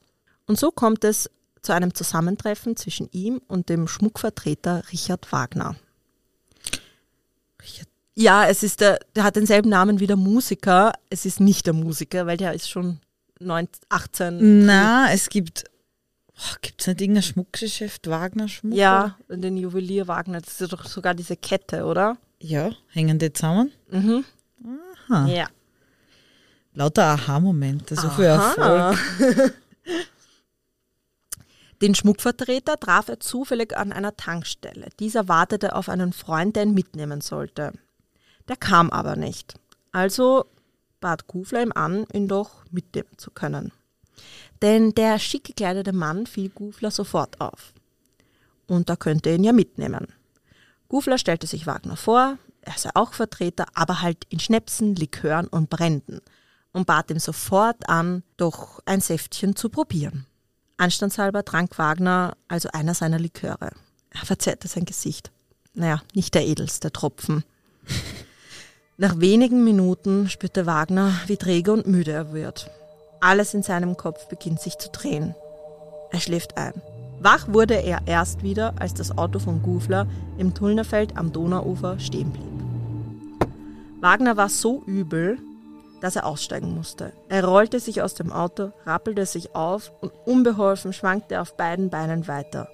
[0.45, 1.29] Und so kommt es
[1.61, 5.75] zu einem Zusammentreffen zwischen ihm und dem Schmuckvertreter Richard Wagner.
[7.61, 10.93] Richard- Ja, es ist der, der hat denselben Namen wie der Musiker.
[11.09, 12.99] Es ist nicht der Musiker, weil der ist schon
[13.39, 14.65] 19, 18.
[14.65, 15.63] Na, es gibt.
[16.61, 18.75] Gibt es nicht irgendein Schmuckgeschäft, Wagner Schmuck?
[18.75, 20.41] Ja, den Juwelier Wagner.
[20.41, 22.17] Das ist doch sogar diese Kette, oder?
[22.39, 23.71] Ja, hängen die zusammen?
[23.91, 24.25] Mhm.
[25.09, 25.27] Aha.
[25.27, 25.47] Ja.
[26.73, 28.97] Lauter Aha-Momente, so viel Erfolg.
[31.81, 34.89] Den Schmuckvertreter traf er zufällig an einer Tankstelle.
[34.99, 37.73] Dieser wartete auf einen Freund, der ihn mitnehmen sollte.
[38.47, 39.55] Der kam aber nicht.
[39.91, 40.45] Also
[40.99, 43.71] bat Kufler ihm an, ihn doch mitnehmen zu können.
[44.61, 47.73] Denn der schick gekleidete Mann fiel Gufler sofort auf.
[48.67, 50.07] Und er könnte ihn ja mitnehmen.
[50.87, 55.71] Gufler stellte sich Wagner vor, er sei auch Vertreter, aber halt in Schnäpsen, Likören und
[55.71, 56.21] Bränden
[56.73, 60.27] und bat ihm sofort an, doch ein Säftchen zu probieren.
[60.77, 63.71] Anstandshalber trank Wagner also einer seiner Liköre.
[64.09, 65.31] Er verzerrte sein Gesicht.
[65.73, 67.43] Naja, nicht der edelste Tropfen.
[68.97, 72.69] Nach wenigen Minuten spürte Wagner, wie träge und müde er wird.
[73.19, 75.35] Alles in seinem Kopf beginnt sich zu drehen.
[76.11, 76.81] Er schläft ein.
[77.19, 80.07] Wach wurde er erst wieder, als das Auto von Gufler
[80.37, 83.51] im Tullnerfeld am Donauufer stehen blieb.
[84.01, 85.37] Wagner war so übel,
[86.01, 87.13] dass er aussteigen musste.
[87.29, 91.89] Er rollte sich aus dem Auto, rappelte sich auf und unbeholfen schwankte er auf beiden
[91.89, 92.67] Beinen weiter.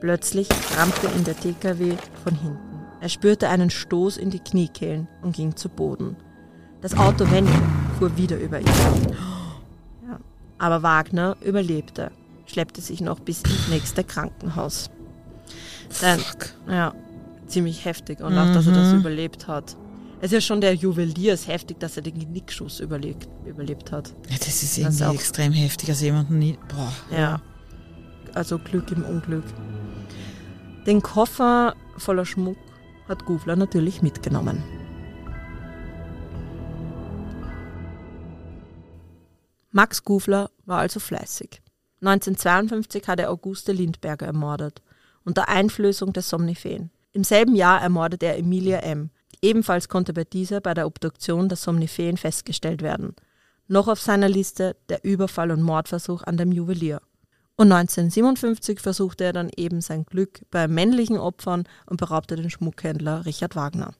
[0.00, 2.82] Plötzlich rammte ihn der TKW von hinten.
[3.00, 6.16] Er spürte einen Stoß in die Kniekehlen und ging zu Boden.
[6.80, 7.58] Das Auto wendete,
[7.98, 8.66] fuhr wieder über ihn.
[10.06, 10.18] Ja.
[10.58, 12.10] Aber Wagner überlebte,
[12.46, 14.90] schleppte sich noch bis ins nächste Krankenhaus.
[16.00, 16.20] Dann,
[16.68, 16.94] ja,
[17.46, 19.76] ziemlich heftig und auch, dass er das überlebt hat.
[20.20, 23.92] Es ist ja schon der Juwelier, es ist heftig, dass er den Genickschuss überlebt, überlebt
[23.92, 24.08] hat.
[24.28, 26.58] Ja, das ist irgendwie auch- extrem heftig, als jemanden nie.
[26.68, 26.92] Boah.
[27.16, 27.40] Ja.
[28.34, 29.44] Also Glück im Unglück.
[30.86, 32.56] Den Koffer voller Schmuck
[33.08, 34.62] hat Gufler natürlich mitgenommen.
[39.70, 41.60] Max Gufler war also fleißig.
[42.00, 44.82] 1952 hat er Auguste Lindberger ermordet,
[45.24, 46.90] unter Einflößung des Somnifen.
[47.12, 49.10] Im selben Jahr ermordet er Emilia M.
[49.42, 53.14] Ebenfalls konnte bei dieser bei der Obduktion das Somnifen festgestellt werden.
[53.66, 57.00] Noch auf seiner Liste der Überfall und Mordversuch an dem Juwelier.
[57.56, 63.26] Und 1957 versuchte er dann eben sein Glück bei männlichen Opfern und beraubte den Schmuckhändler
[63.26, 63.94] Richard Wagner.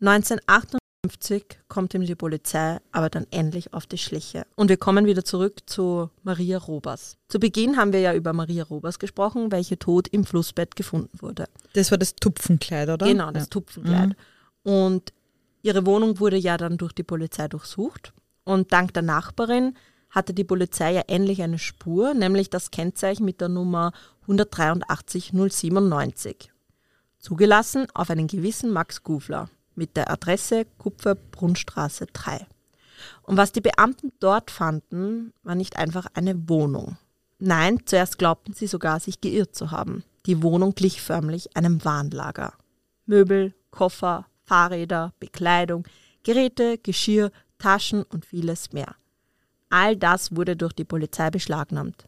[0.00, 4.44] 1958 kommt ihm die Polizei aber dann endlich auf die Schliche.
[4.56, 7.16] Und wir kommen wieder zurück zu Maria Robers.
[7.28, 11.46] Zu Beginn haben wir ja über Maria Robers gesprochen, welche tot im Flussbett gefunden wurde.
[11.74, 13.06] Das war das Tupfenkleid, oder?
[13.06, 13.48] Genau, das Ja.
[13.50, 14.16] Tupfenkleid.
[14.66, 15.12] Und
[15.62, 18.12] ihre Wohnung wurde ja dann durch die Polizei durchsucht.
[18.42, 19.76] Und dank der Nachbarin
[20.10, 26.50] hatte die Polizei ja endlich eine Spur, nämlich das Kennzeichen mit der Nummer 183097.
[27.20, 32.44] Zugelassen auf einen gewissen Max Gufler mit der Adresse Kupferbrunnstraße 3.
[33.22, 36.96] Und was die Beamten dort fanden, war nicht einfach eine Wohnung.
[37.38, 40.02] Nein, zuerst glaubten sie sogar, sich geirrt zu haben.
[40.24, 42.54] Die Wohnung glich förmlich einem Warenlager.
[43.04, 45.86] Möbel, Koffer, Fahrräder, Bekleidung,
[46.22, 48.96] Geräte, Geschirr, Taschen und vieles mehr.
[49.70, 52.06] All das wurde durch die Polizei beschlagnahmt.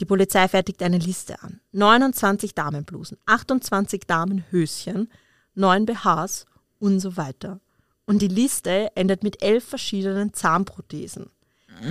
[0.00, 1.60] Die Polizei fertigt eine Liste an.
[1.72, 5.10] 29 Damenblusen, 28 Damenhöschen,
[5.54, 6.46] 9 BHs
[6.78, 7.60] und so weiter.
[8.06, 11.30] Und die Liste endet mit elf verschiedenen Zahnprothesen.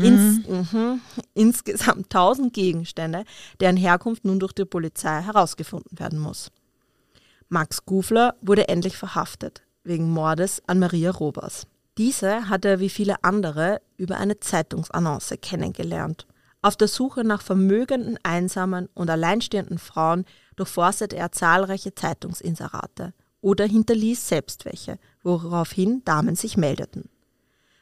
[0.03, 1.01] Ins, mhm,
[1.33, 3.23] insgesamt 1000 Gegenstände,
[3.59, 6.51] deren Herkunft nun durch die Polizei herausgefunden werden muss.
[7.49, 11.65] Max Gufler wurde endlich verhaftet, wegen Mordes an Maria Robers.
[11.97, 16.27] Diese hat er wie viele andere über eine Zeitungsannonce kennengelernt.
[16.61, 20.25] Auf der Suche nach vermögenden, einsamen und alleinstehenden Frauen
[20.57, 27.09] durchforstete er zahlreiche Zeitungsinserate oder hinterließ selbst welche, woraufhin Damen sich meldeten.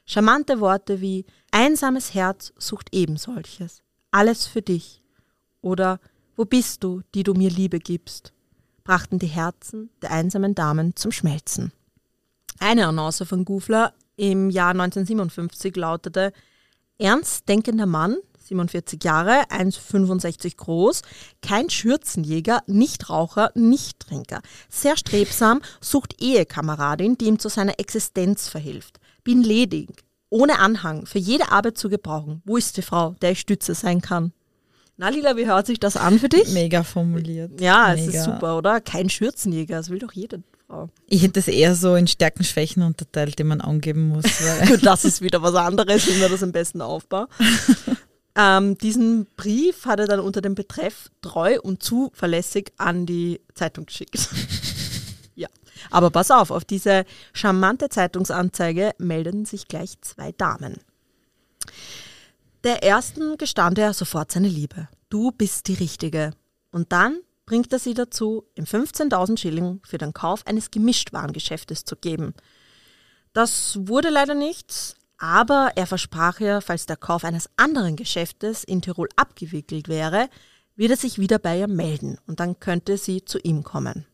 [0.05, 5.03] Charmante Worte wie einsames Herz sucht ebensolches, alles für dich
[5.59, 5.99] oder
[6.37, 8.31] wo bist du, die du mir Liebe gibst,
[8.87, 11.73] brachten die Herzen der einsamen Damen zum Schmelzen.
[12.57, 16.31] Eine Annonce von Gufler im Jahr 1957 lautete
[16.97, 21.01] Ernst denkender Mann, 47 Jahre, 1,65 groß,
[21.41, 29.01] kein Schürzenjäger, Nichtraucher, Nichttrinker, sehr strebsam, sucht Ehekameradin, die ihm zu seiner Existenz verhilft.
[29.25, 29.89] Bin ledig,
[30.29, 32.41] ohne Anhang, für jede Arbeit zu gebrauchen.
[32.45, 34.31] Wo ist die Frau, der ich Stütze sein kann?
[34.99, 36.51] Na, Lila, wie hört sich das an für dich?
[36.53, 37.61] Mega formuliert.
[37.61, 38.17] Ja, es Mega.
[38.17, 38.81] ist super, oder?
[38.81, 40.89] Kein Schürzenjäger, das will doch jede Frau.
[41.07, 44.25] Ich hätte das eher so in Stärken, Schwächen unterteilt, die man angeben muss.
[44.67, 47.29] Gut, das ist wieder was anderes, wie man das am besten aufbaut.
[48.35, 53.85] ähm, diesen Brief hat er dann unter dem Betreff treu und zuverlässig an die Zeitung
[53.85, 54.29] geschickt.
[55.35, 55.47] ja,
[55.91, 60.79] aber pass auf, auf diese charmante Zeitungsanzeige meldeten sich gleich zwei Damen.
[62.67, 64.89] Der ersten gestand er sofort seine Liebe.
[65.07, 66.31] Du bist die Richtige.
[66.69, 71.95] Und dann bringt er sie dazu, ihm 15.000 Schilling für den Kauf eines Gemischtwarengeschäftes zu
[71.95, 72.33] geben.
[73.31, 78.81] Das wurde leider nichts, aber er versprach ihr, falls der Kauf eines anderen Geschäftes in
[78.81, 80.27] Tirol abgewickelt wäre,
[80.75, 84.05] wird er sich wieder bei ihr melden und dann könnte sie zu ihm kommen.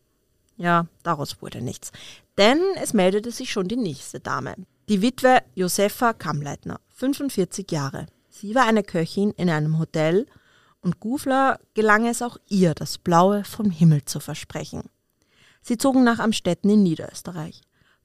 [0.58, 1.90] Ja, daraus wurde nichts.
[2.38, 4.54] Denn es meldete sich schon die nächste Dame.
[4.88, 8.06] Die Witwe Josefa Kammleitner, 45 Jahre.
[8.36, 10.26] Sie war eine Köchin in einem Hotel
[10.80, 14.90] und Gufler gelang es auch ihr, das Blaue vom Himmel zu versprechen.
[15.62, 17.60] Sie zogen nach Amstetten in Niederösterreich.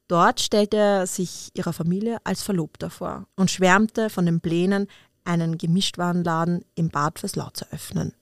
[0.07, 4.85] Dort stellte er sich ihrer Familie als Verlobter vor und schwärmte von den Plänen,
[5.23, 8.13] einen Gemischtwarenladen im Bad Vöslau zu öffnen.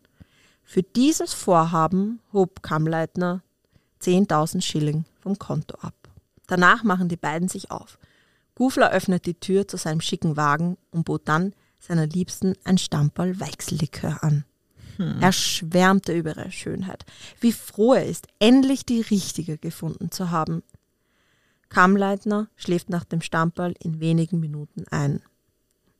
[0.63, 3.43] Für dieses Vorhaben hob Kammleitner
[4.01, 5.93] 10.000 Schilling vom Konto ab.
[6.47, 7.99] Danach machen die beiden sich auf.
[8.55, 13.39] Gufler öffnet die Tür zu seinem schicken Wagen und bot dann seiner Liebsten ein Stammball
[13.39, 14.45] Weichsellikör an.
[15.21, 17.05] Er schwärmte über ihre Schönheit,
[17.39, 20.63] wie froh er ist, endlich die richtige gefunden zu haben.
[21.69, 25.21] Kammleitner schläft nach dem Stammball in wenigen Minuten ein.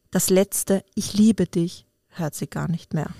[0.10, 3.12] Das letzte Ich liebe dich hört sie gar nicht mehr.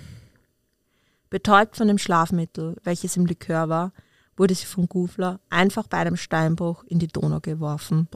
[1.30, 3.92] Betäubt von dem Schlafmittel, welches im Likör war,
[4.36, 8.08] wurde sie von Gufler einfach bei einem Steinbruch in die Donau geworfen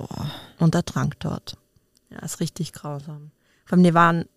[0.59, 1.59] und ertrank dort.
[2.11, 3.31] Ja, ist richtig grausam.
[3.73, 4.29] Vor allem, die waren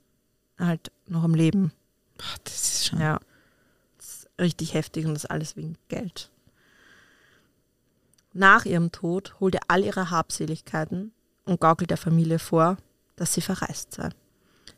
[0.58, 1.74] halt noch am Leben.
[2.18, 3.02] Boah, das ist schon.
[3.02, 3.20] Ja.
[4.00, 6.32] Ist richtig heftig und das alles wegen Geld.
[8.32, 11.12] Nach ihrem Tod holt er all ihre Habseligkeiten
[11.44, 12.78] und gaukelt der Familie vor,
[13.18, 14.08] dass sie verreist sei.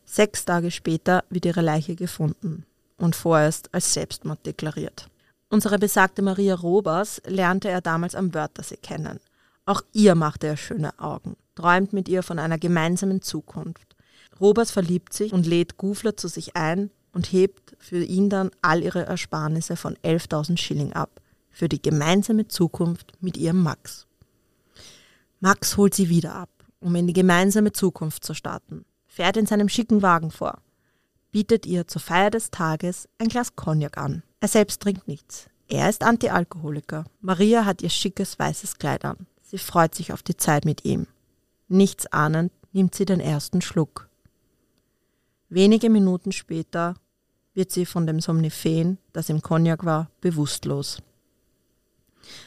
[0.04, 2.66] Sechs Tage später wird ihre Leiche gefunden
[2.96, 5.08] und vorerst als Selbstmord deklariert.
[5.50, 9.20] Unsere besagte Maria Robers lernte er damals am Wörthersee kennen.
[9.66, 13.87] Auch ihr machte er schöne Augen, träumt mit ihr von einer gemeinsamen Zukunft.
[14.40, 18.82] Robers verliebt sich und lädt Gufler zu sich ein und hebt für ihn dann all
[18.82, 21.20] ihre Ersparnisse von 11.000 Schilling ab,
[21.50, 24.06] für die gemeinsame Zukunft mit ihrem Max.
[25.40, 29.68] Max holt sie wieder ab, um in die gemeinsame Zukunft zu starten, fährt in seinem
[29.68, 30.60] schicken Wagen vor,
[31.32, 34.22] bietet ihr zur Feier des Tages ein Glas Cognac an.
[34.40, 35.48] Er selbst trinkt nichts.
[35.68, 37.04] Er ist Antialkoholiker.
[37.20, 39.26] Maria hat ihr schickes weißes Kleid an.
[39.42, 41.06] Sie freut sich auf die Zeit mit ihm.
[41.68, 44.07] Nichts ahnend nimmt sie den ersten Schluck.
[45.50, 46.94] Wenige Minuten später
[47.54, 50.98] wird sie von dem Somnifän, das im Cognac war, bewusstlos.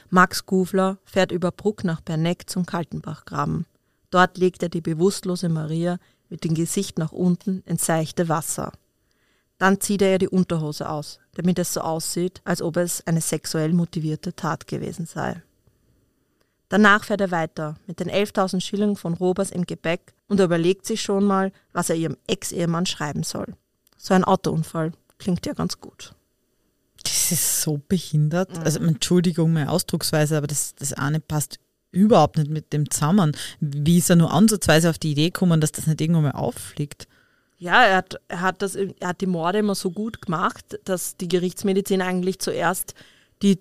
[0.10, 3.66] Max Gufler fährt über Bruck nach Berneck zum Kaltenbachgraben.
[4.12, 5.98] Dort legt er die bewusstlose Maria
[6.30, 8.72] mit dem Gesicht nach unten ins seichte Wasser.
[9.58, 13.22] Dann zieht er ihr die Unterhose aus, damit es so aussieht, als ob es eine
[13.22, 15.42] sexuell motivierte Tat gewesen sei.
[16.70, 20.86] Danach fährt er weiter mit den 11.000 Schilling von Robers im Gepäck und er überlegt
[20.86, 23.54] sich schon mal, was er ihrem Ex-Ehemann schreiben soll.
[23.98, 26.16] So ein Autounfall klingt ja ganz gut.
[27.04, 28.58] Das ist so behindert.
[28.60, 31.60] Also Entschuldigung, meine Ausdrucksweise, aber das, das eine passt
[31.92, 33.36] überhaupt nicht mit dem zusammen.
[33.60, 37.10] Wie ist er nur ansatzweise auf die Idee gekommen, dass das nicht irgendwann mal auffliegt?
[37.58, 41.18] Ja, er hat, er, hat das, er hat die Morde immer so gut gemacht, dass
[41.18, 42.94] die Gerichtsmedizin eigentlich zuerst
[43.42, 43.60] die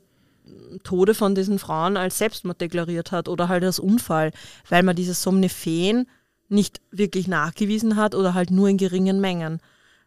[0.85, 4.31] Tode von diesen Frauen als Selbstmord deklariert hat oder halt als Unfall,
[4.69, 6.07] weil man dieses Somniphen
[6.51, 9.61] nicht wirklich nachgewiesen hat oder halt nur in geringen Mengen.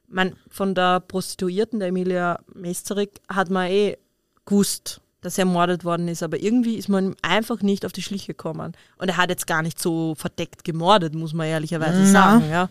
[0.07, 3.97] Man, von der Prostituierten, der Emilia Mesterik, hat man eh
[4.45, 8.33] gewusst, dass er ermordet worden ist, aber irgendwie ist man einfach nicht auf die Schliche
[8.33, 8.73] gekommen.
[8.97, 12.05] Und er hat jetzt gar nicht so verdeckt gemordet, muss man ehrlicherweise ja.
[12.05, 12.49] sagen.
[12.49, 12.69] Ja.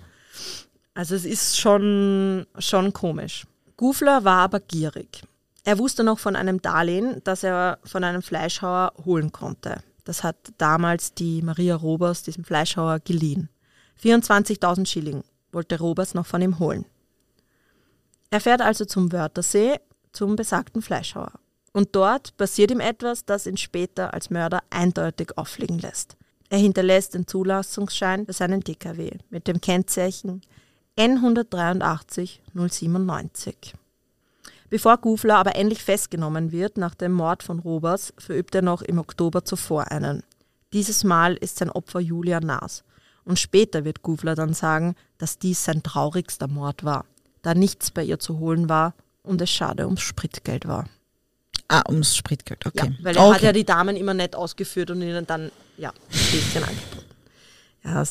[0.94, 3.46] Also es ist schon, schon komisch.
[3.78, 5.22] Gufler war aber gierig.
[5.64, 9.82] Er wusste noch von einem Darlehen, das er von einem Fleischhauer holen konnte.
[10.04, 13.48] Das hat damals die Maria Robers diesem Fleischhauer geliehen.
[14.00, 16.84] 24.000 Schilling wollte Robers noch von ihm holen.
[18.30, 19.78] Er fährt also zum Wörthersee,
[20.12, 21.32] zum besagten Fleischhauer.
[21.72, 26.16] Und dort passiert ihm etwas, das ihn später als Mörder eindeutig auffliegen lässt.
[26.48, 30.42] Er hinterlässt den Zulassungsschein für seinen DKW mit dem Kennzeichen
[30.98, 33.74] N183 097.
[34.68, 38.98] Bevor Gufler aber endlich festgenommen wird nach dem Mord von Robers, verübt er noch im
[38.98, 40.22] Oktober zuvor einen.
[40.72, 42.84] Dieses Mal ist sein Opfer Julia Naas.
[43.24, 47.04] Und später wird Gufler dann sagen, dass dies sein traurigster Mord war,
[47.42, 50.88] da nichts bei ihr zu holen war und es schade ums Spritgeld war.
[51.68, 52.94] Ah, ums Spritgeld, okay.
[52.98, 53.34] Ja, weil er okay.
[53.34, 57.14] hat ja die Damen immer nett ausgeführt und ihnen dann, ja, ein bisschen angeboten.
[57.84, 58.04] Ja,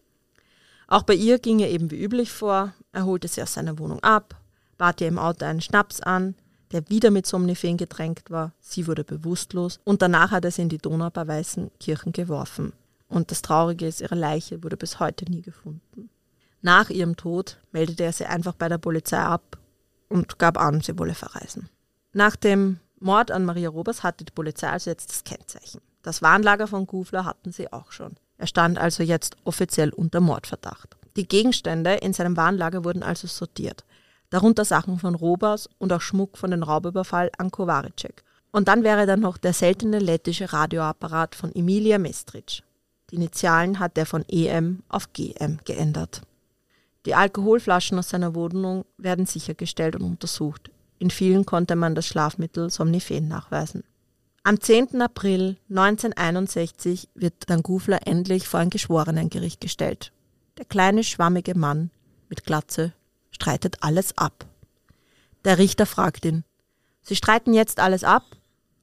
[0.86, 2.72] auch bei ihr ging er eben wie üblich vor.
[2.92, 4.36] Er holte sie aus seiner Wohnung ab,
[4.78, 6.34] bat ihr im Auto einen Schnaps an,
[6.72, 8.52] der wieder mit Somniphen getränkt war.
[8.60, 12.72] Sie wurde bewusstlos und danach hat er sie in die Donau bei Weißenkirchen geworfen.
[13.10, 16.08] Und das Traurige ist, ihre Leiche wurde bis heute nie gefunden.
[16.62, 19.58] Nach ihrem Tod meldete er sie einfach bei der Polizei ab
[20.08, 21.68] und gab an, sie wolle verreisen.
[22.12, 25.80] Nach dem Mord an Maria Robers hatte die Polizei also jetzt das Kennzeichen.
[26.02, 28.14] Das Warnlager von Gufler hatten sie auch schon.
[28.38, 30.96] Er stand also jetzt offiziell unter Mordverdacht.
[31.16, 33.84] Die Gegenstände in seinem Warnlager wurden also sortiert.
[34.30, 38.22] Darunter Sachen von Robers und auch Schmuck von dem Raubüberfall an Kovaricek.
[38.52, 42.62] Und dann wäre dann noch der seltene lettische Radioapparat von Emilia Mestric.
[43.10, 46.22] Die Initialen hat er von EM auf GM geändert.
[47.06, 50.70] Die Alkoholflaschen aus seiner Wohnung werden sichergestellt und untersucht.
[50.98, 53.84] In vielen konnte man das Schlafmittel Somniphen nachweisen.
[54.42, 55.00] Am 10.
[55.00, 60.12] April 1961 wird dann Gufler endlich vor ein Geschworenengericht gestellt.
[60.58, 61.90] Der kleine schwammige Mann
[62.28, 62.92] mit Glatze
[63.30, 64.46] streitet alles ab.
[65.44, 66.44] Der Richter fragt ihn,
[67.02, 68.24] Sie streiten jetzt alles ab,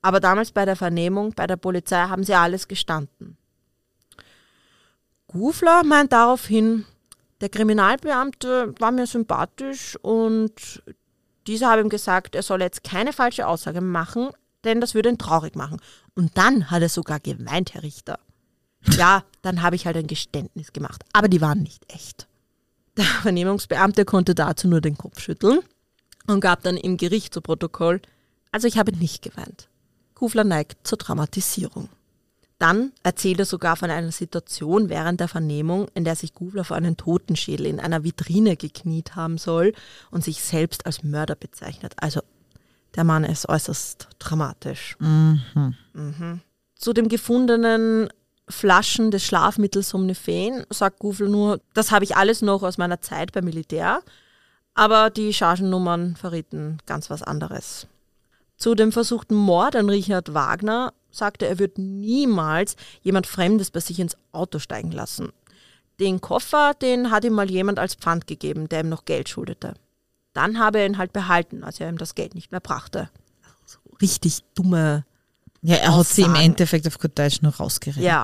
[0.02, 3.38] aber damals bei der Vernehmung bei der Polizei haben Sie alles gestanden.
[5.28, 6.86] Gufler meint daraufhin,
[7.42, 10.82] der Kriminalbeamte war mir sympathisch und
[11.46, 14.30] dieser habe ihm gesagt, er soll jetzt keine falsche Aussage machen,
[14.64, 15.80] denn das würde ihn traurig machen.
[16.16, 18.20] Und dann hat er sogar geweint, Herr Richter.
[18.98, 22.28] Ja, dann habe ich halt ein Geständnis gemacht, aber die waren nicht echt.
[22.96, 25.60] Der Vernehmungsbeamte konnte dazu nur den Kopf schütteln
[26.26, 28.02] und gab dann im Gericht zu Protokoll,
[28.52, 29.70] also ich habe nicht geweint.
[30.16, 31.90] Kufler neigt zur Dramatisierung.
[32.60, 36.76] Dann erzählt er sogar von einer Situation während der Vernehmung, in der sich Gufler vor
[36.76, 39.74] einen Totenschädel in einer Vitrine gekniet haben soll
[40.10, 41.94] und sich selbst als Mörder bezeichnet.
[41.98, 42.22] Also
[42.96, 44.96] der Mann ist äußerst dramatisch.
[45.00, 45.76] Mhm.
[45.94, 46.42] Mhm.
[46.76, 48.10] Zu dem gefundenen
[48.50, 53.34] Flaschen des Schlafmittels Somniphen sagt Gufler nur, das habe ich alles noch aus meiner Zeit
[53.34, 54.02] beim Militär,
[54.74, 57.88] aber die Chargennummern verrieten ganz was anderes.
[58.58, 64.00] Zu dem versuchten Mord an Richard Wagner sagte, er wird niemals jemand Fremdes bei sich
[64.00, 65.32] ins Auto steigen lassen.
[66.00, 69.74] Den Koffer, den hat ihm mal jemand als Pfand gegeben, der ihm noch Geld schuldete.
[70.34, 73.10] Dann habe er ihn halt behalten, als er ihm das Geld nicht mehr brachte.
[73.64, 75.06] Also richtig dumme.
[75.64, 76.00] Ja, er Aussagen.
[76.00, 78.04] hat sie im Endeffekt auf gut Deutsch nur rausgeredet.
[78.04, 78.22] Ja.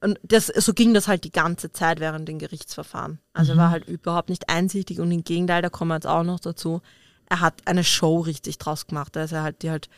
[0.00, 3.18] Und das, so ging das halt die ganze Zeit während den Gerichtsverfahren.
[3.32, 3.58] Also mhm.
[3.58, 6.40] er war halt überhaupt nicht einsichtig und im Gegenteil, da kommen wir jetzt auch noch
[6.40, 6.82] dazu,
[7.26, 9.16] er hat eine Show richtig draus gemacht.
[9.16, 9.88] Also er hat die halt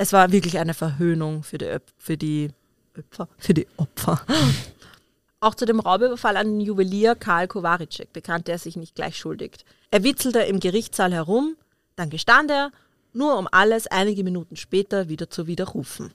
[0.00, 2.50] es war wirklich eine Verhöhnung für die, für die
[2.96, 3.28] Opfer.
[3.36, 4.22] Für die Opfer.
[5.40, 9.58] Auch zu dem Raubüberfall an den Juwelier Karl Kowaricek bekannte er sich nicht gleich schuldig.
[9.90, 11.54] Er witzelte im Gerichtssaal herum,
[11.96, 12.72] dann gestand er,
[13.12, 16.14] nur um alles einige Minuten später wieder zu widerrufen.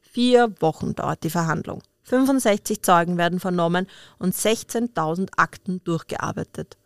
[0.00, 1.82] Vier Wochen dauert die Verhandlung.
[2.04, 6.78] 65 Zeugen werden vernommen und 16.000 Akten durchgearbeitet.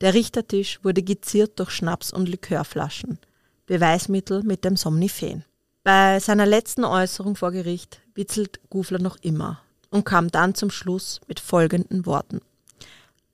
[0.00, 3.18] Der Richtertisch wurde geziert durch Schnaps und Likörflaschen.
[3.66, 5.44] Beweismittel mit dem Somniphen.
[5.88, 11.18] Bei seiner letzten Äußerung vor Gericht witzelt Gufler noch immer und kam dann zum Schluss
[11.28, 12.42] mit folgenden Worten.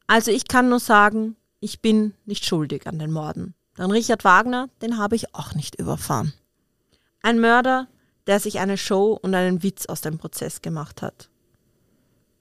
[0.07, 3.55] Also ich kann nur sagen, ich bin nicht schuldig an den Morden.
[3.77, 6.33] Denn Richard Wagner, den habe ich auch nicht überfahren.
[7.23, 7.89] Ein Mörder,
[8.29, 11.31] der sich eine Show und einen Witz aus dem Prozess gemacht hat.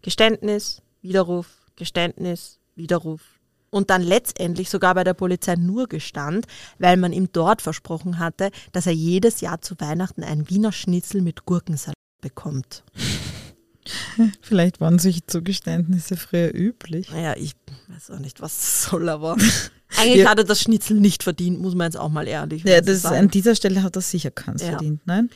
[0.03, 3.39] Geständnis, Widerruf, Geständnis, Widerruf.
[3.73, 6.45] Und dann letztendlich sogar bei der Polizei nur gestand,
[6.79, 11.21] weil man ihm dort versprochen hatte, dass er jedes Jahr zu Weihnachten ein Wiener Schnitzel
[11.21, 12.83] mit Gurkensalat bekommt.
[14.41, 17.09] Vielleicht waren solche Zugeständnisse früher üblich.
[17.11, 17.53] Naja, ich
[17.89, 19.35] weiß auch nicht, was soll, aber
[19.97, 20.29] eigentlich Ja.
[20.29, 23.17] hat er das Schnitzel nicht verdient, muss man jetzt auch mal ehrlich Ja, das, sagen.
[23.17, 24.69] an dieser Stelle hat er sicher keins Ja.
[24.69, 25.29] verdient, nein?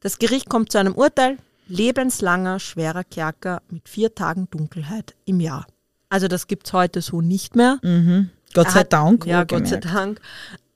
[0.00, 1.36] Das Gericht kommt zu einem Urteil,
[1.68, 5.66] lebenslanger, schwerer Kerker mit vier Tagen Dunkelheit im Jahr.
[6.14, 7.80] Also das gibt es heute so nicht mehr.
[7.82, 8.30] Mhm.
[8.54, 9.26] Gott sei hat- Dank.
[9.26, 9.78] Ja, Gott sei.
[9.78, 10.20] Dank.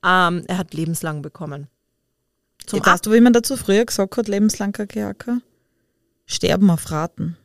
[0.05, 1.69] Ähm, er hat lebenslang bekommen.
[2.67, 5.41] Zum Ja, weißt du, wie man dazu früher gesagt hat, lebenslanger Kerker?
[6.27, 7.37] Sterben auf Raten.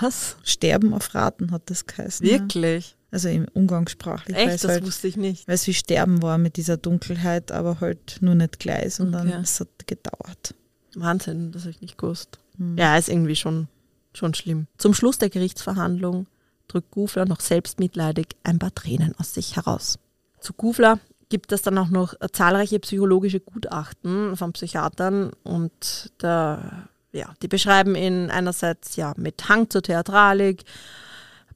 [0.00, 0.36] Was?
[0.44, 2.26] Sterben auf Raten hat das geheißen.
[2.26, 2.40] Ja.
[2.40, 2.96] Wirklich?
[3.10, 4.34] Also im umgangssprachlich.
[4.34, 4.64] Echt?
[4.64, 5.46] Das halt, wusste ich nicht.
[5.46, 9.40] weil es wie Sterben war mit dieser Dunkelheit, aber halt nur nicht gleich, sondern Okay.
[9.42, 10.54] es hat gedauert.
[10.94, 12.38] Wahnsinn, das habe ich nicht gewusst.
[12.56, 12.78] Hm.
[12.78, 13.68] Ja, ist irgendwie schon,
[14.14, 14.68] schon schlimm.
[14.78, 16.26] Zum Schluss der Gerichtsverhandlung
[16.72, 19.98] drückt Gufler noch selbstmitleidig ein paar Tränen aus sich heraus.
[20.40, 20.98] Zu Gufler
[21.28, 27.48] gibt es dann auch noch äh, zahlreiche psychologische Gutachten von Psychiatern und da, ja, die
[27.48, 30.64] beschreiben ihn einerseits ja, mit Hang zur Theatralik,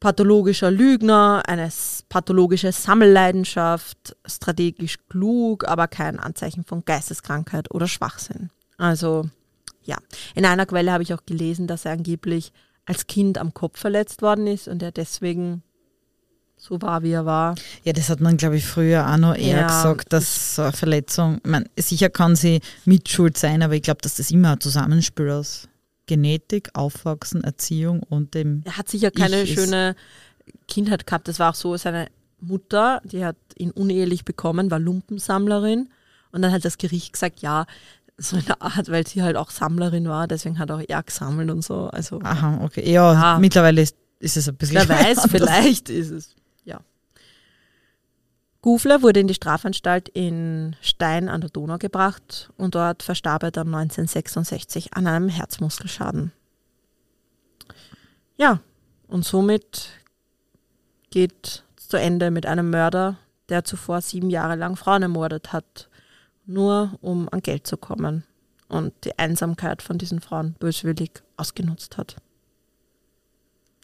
[0.00, 1.68] pathologischer Lügner, eine
[2.08, 8.50] pathologische Sammelleidenschaft, strategisch klug, aber kein Anzeichen von Geisteskrankheit oder Schwachsinn.
[8.78, 9.28] Also
[9.84, 9.96] ja,
[10.34, 12.52] in einer Quelle habe ich auch gelesen, dass er angeblich
[12.86, 15.62] als Kind am Kopf verletzt worden ist und er deswegen
[16.56, 17.54] so war, wie er war.
[17.84, 20.72] Ja, das hat man, glaube ich, früher auch noch eher Ja, gesagt, dass so eine
[20.72, 24.60] Verletzung, ich meine, sicher kann sie mitschuld sein, aber ich glaube, dass das immer ein
[24.60, 25.68] Zusammenspiel aus
[26.06, 28.62] Genetik, Aufwachsen, Erziehung und dem.
[28.64, 29.96] Er hat sicher keine Ich schöne
[30.68, 31.28] Kindheit gehabt.
[31.28, 32.08] Das war auch so, seine
[32.40, 35.88] Mutter, die hat ihn unehelich bekommen, war Lumpensammlerin
[36.32, 37.66] und dann hat das Gericht gesagt, ja,
[38.18, 41.50] so in der Art, weil sie halt auch Sammlerin war, deswegen hat auch er gesammelt
[41.50, 41.88] und so.
[41.88, 42.90] Also Aha, okay.
[42.90, 43.38] Ja, Ja.
[43.38, 44.76] mittlerweile ist, ist es ein bisschen.
[44.76, 45.30] Wer weiß, anders.
[45.30, 46.34] vielleicht ist es.
[46.64, 46.80] Ja.
[48.62, 53.50] Gufler wurde in die Strafanstalt in Stein an der Donau gebracht und dort verstarb er
[53.50, 56.32] dann 1966 an einem Herzmuskelschaden.
[58.36, 58.60] Ja,
[59.08, 59.90] und somit
[61.10, 63.16] geht es zu Ende mit einem Mörder,
[63.48, 65.88] der zuvor sieben Jahre lang Frauen ermordet hat,
[66.46, 68.24] nur um an Geld zu kommen
[68.68, 72.16] und die Einsamkeit von diesen Frauen böswillig ausgenutzt hat.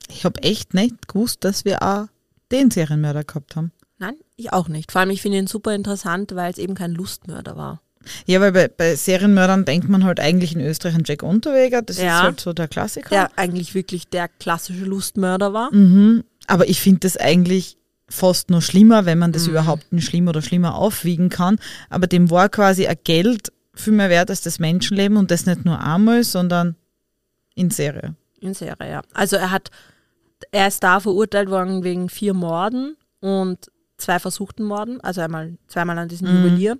[0.08, 2.06] Ich habe echt nicht gewusst, dass wir auch
[2.50, 3.72] den Serienmörder gehabt haben.
[3.98, 4.92] Nein, ich auch nicht.
[4.92, 7.80] Vor allem, ich finde ihn super interessant, weil es eben kein Lustmörder war.
[8.26, 11.98] Ja, weil bei, bei Serienmördern denkt man halt eigentlich in Österreich an Jack Unterweger, das
[11.98, 12.16] Ja.
[12.18, 13.08] ist halt so der Klassiker.
[13.10, 15.72] Der eigentlich wirklich der klassische Lustmörder war.
[15.72, 16.24] Mhm.
[16.48, 17.76] Aber ich finde das eigentlich
[18.12, 19.50] fast noch schlimmer, wenn man das Mhm.
[19.52, 21.58] überhaupt nicht schlimm oder schlimmer aufwiegen kann.
[21.90, 25.64] Aber dem war quasi ein Geld viel mehr wert als das Menschenleben und das nicht
[25.64, 26.76] nur einmal, sondern
[27.54, 28.14] in Serie.
[28.40, 29.02] In Serie, ja.
[29.14, 29.70] Also er hat,
[30.50, 35.96] er ist da verurteilt worden wegen vier Morden und zwei versuchten Morden, also einmal zweimal
[35.98, 36.44] an diesem Mhm.
[36.44, 36.78] Juwelier.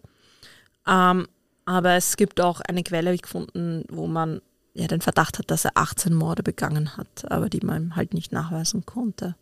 [0.87, 1.26] Ähm,
[1.64, 4.41] aber es gibt auch eine Quelle, gefunden, wo man
[4.74, 8.33] ja den Verdacht hat, dass er 18 Morde begangen hat, aber die man halt nicht
[8.33, 9.37] nachweisen konnte.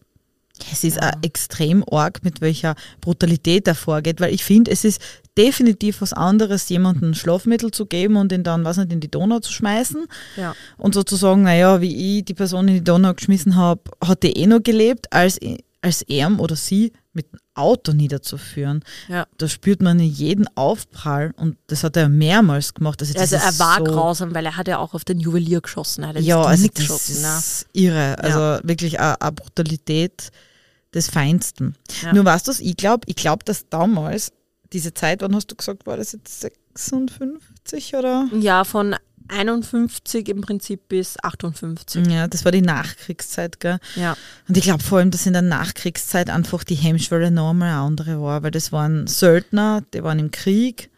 [0.73, 1.11] Es ist Ja.
[1.11, 5.01] auch extrem arg, mit welcher Brutalität er vorgeht, weil ich finde, es ist
[5.39, 9.39] definitiv was anderes, jemandem Schlafmittel zu geben und ihn dann, was nicht, in die Donau
[9.41, 10.07] zu schmeißen
[10.37, 10.55] Ja.
[10.77, 14.47] und sozusagen, naja, wie ich die Person in die Donau geschmissen habe, hat die eh
[14.47, 15.39] noch gelebt, als,
[15.83, 18.85] als er oder sie mit dem Auto niederzuführen.
[19.09, 19.27] Ja.
[19.39, 23.01] Da spürt man jeden Aufprall und das hat er mehrmals gemacht.
[23.03, 25.61] Also, das Also er war so, grausam, weil er hat ja auch auf den Juwelier
[25.61, 26.05] geschossen.
[26.21, 28.17] Ja, also das ist irre.
[28.19, 30.31] Also wirklich eine, eine Brutalität
[30.95, 31.77] des Feinsten.
[32.03, 32.13] Ja.
[32.13, 33.03] Nur weißt du, was ich glaube?
[33.07, 34.33] Ich glaube, dass damals
[34.73, 38.29] diese Zeit, wann hast du gesagt, war das jetzt 56 oder?
[38.39, 38.97] Ja, von
[39.29, 42.07] 51 im Prinzip bis 58.
[42.09, 43.79] Ja, das war die Nachkriegszeit, gell?
[43.95, 44.17] Ja.
[44.49, 47.79] Und ich glaube vor allem, dass in der Nachkriegszeit einfach die Hemmschwelle noch einmal eine
[47.81, 50.91] andere war, weil das waren Söldner, die waren im Krieg,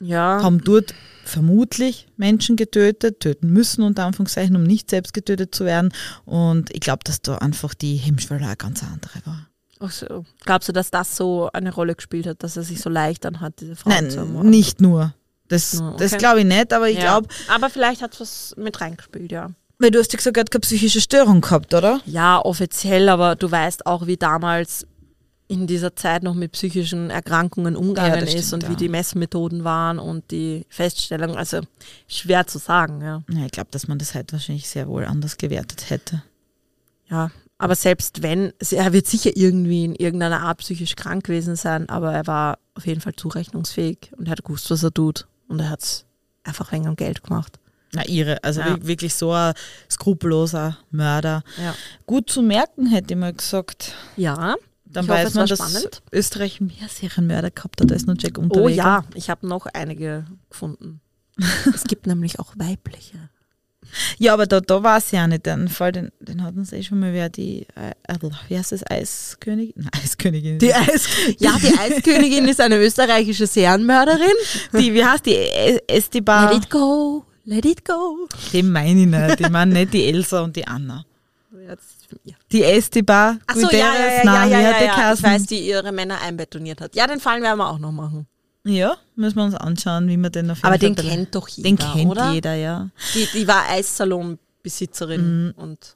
[0.00, 0.40] Ja.
[0.42, 0.94] haben dort
[1.28, 5.92] vermutlich Menschen getötet, töten müssen unter Anführungszeichen, um nicht selbst getötet zu werden.
[6.24, 9.48] Und ich glaube, dass da einfach die Hemmschwelle eine ganz andere war.
[9.80, 10.24] Ach so.
[10.44, 13.40] Glaubst du, dass das so eine Rolle gespielt hat, dass er sich so leicht dann
[13.40, 14.50] hat, diese Frau zu Nein, ermorden?
[14.50, 15.14] nicht nur.
[15.48, 15.96] Das, okay.
[15.98, 17.02] das glaube ich nicht, aber ich Ja.
[17.18, 19.50] glaube, Aber vielleicht hat es was mit reingespielt, ja.
[19.78, 22.00] weil du hast ja gesagt, er hat keine psychische Störung gehabt, oder?
[22.06, 24.86] Ja, offiziell, aber du weißt auch, wie damals
[25.48, 28.78] in dieser Zeit noch mit psychischen Erkrankungen Ja, umgegangen das ist stimmt, und wie ja.
[28.78, 31.36] die Messmethoden waren und die Feststellung.
[31.36, 31.60] Also
[32.08, 33.22] schwer zu sagen, ja.
[33.30, 36.22] Ja, ich glaube, dass man das heute wahrscheinlich sehr wohl anders gewertet hätte.
[37.08, 41.88] Ja, aber selbst wenn, er wird sicher irgendwie in irgendeiner Art psychisch krank gewesen sein,
[41.88, 45.26] aber er war auf jeden Fall zurechnungsfähig und er hat gewusst, was er tut.
[45.48, 46.04] Und er hat es
[46.42, 47.58] einfach wegen am Geld gemacht.
[47.94, 48.42] Na, ihre.
[48.44, 48.76] Also Ja.
[48.76, 49.54] wir- wirklich so ein
[49.90, 51.42] skrupelloser Mörder.
[51.62, 51.74] Ja.
[52.04, 53.94] Gut zu merken, hätte ich mal gesagt.
[54.16, 54.56] Ja.
[54.96, 56.02] Dann Ich hoffe, weiß es man, dass spannend.
[56.10, 58.76] Österreich mehr Serienmörder gehabt hat als nur Jack Oh Unterweger.
[58.76, 61.00] ja, ich habe noch einige gefunden.
[61.74, 63.28] es gibt nämlich auch weibliche.
[64.18, 65.44] Ja, aber da, da war es ja nicht.
[65.46, 68.16] Den Fall, den, den hat uns eh schon mal wer die, äh, äh,
[68.48, 69.74] wie heißt das, Eiskönigin?
[69.76, 70.58] Nein, Eiskönigin.
[70.58, 71.06] Die Eis
[71.38, 74.32] ja, die Eiskönigin ist eine österreichische Serienmörderin.
[74.72, 75.34] die wie heißt die?
[75.34, 76.52] E- Esteban.
[76.54, 78.26] Let it go, let it go.
[78.52, 79.40] Die meine ich nicht.
[79.42, 81.04] Ich meine nicht die Elsa und die Anna.
[82.24, 82.34] Ja.
[82.52, 83.40] Die Esteban.
[83.46, 86.20] Achso, ja, ja, ja, ja, wie ja, hat die ja, Ich weiß, die ihre Männer
[86.20, 86.94] einbetoniert hat.
[86.94, 88.26] Ja, den Fallen werden wir auch noch machen.
[88.64, 91.48] Ja, müssen wir uns anschauen, wie man den auf jeden Aber Fall den kennt doch
[91.48, 92.32] jeder, Den kennt oder?
[92.32, 92.90] jeder, ja.
[93.14, 95.94] Die, die war Eissalonbesitzerin und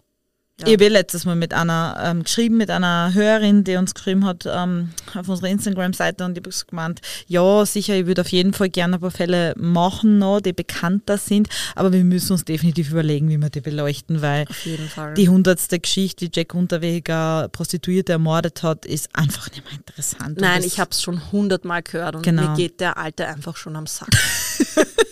[0.61, 0.67] Ja.
[0.67, 4.25] Ich habe eh letztes Mal mit einer ähm, geschrieben, mit einer Hörerin, die uns geschrieben
[4.27, 8.53] hat ähm, auf unserer Instagram-Seite und ich habe gemeint, ja, sicher, ich würde auf jeden
[8.53, 12.91] Fall gerne ein paar Fälle machen noch, die bekannter sind, aber wir müssen uns definitiv
[12.91, 15.15] überlegen, wie wir die beleuchten, weil auf jeden Fall.
[15.15, 20.41] die hundertste Geschichte, wie Jack Unterweger Prostituierte ermordet hat, ist einfach nicht mehr interessant.
[20.41, 22.51] Nein, ich habe es schon hundertmal gehört und Genau.
[22.51, 24.09] mir geht der Alte einfach schon am Sack.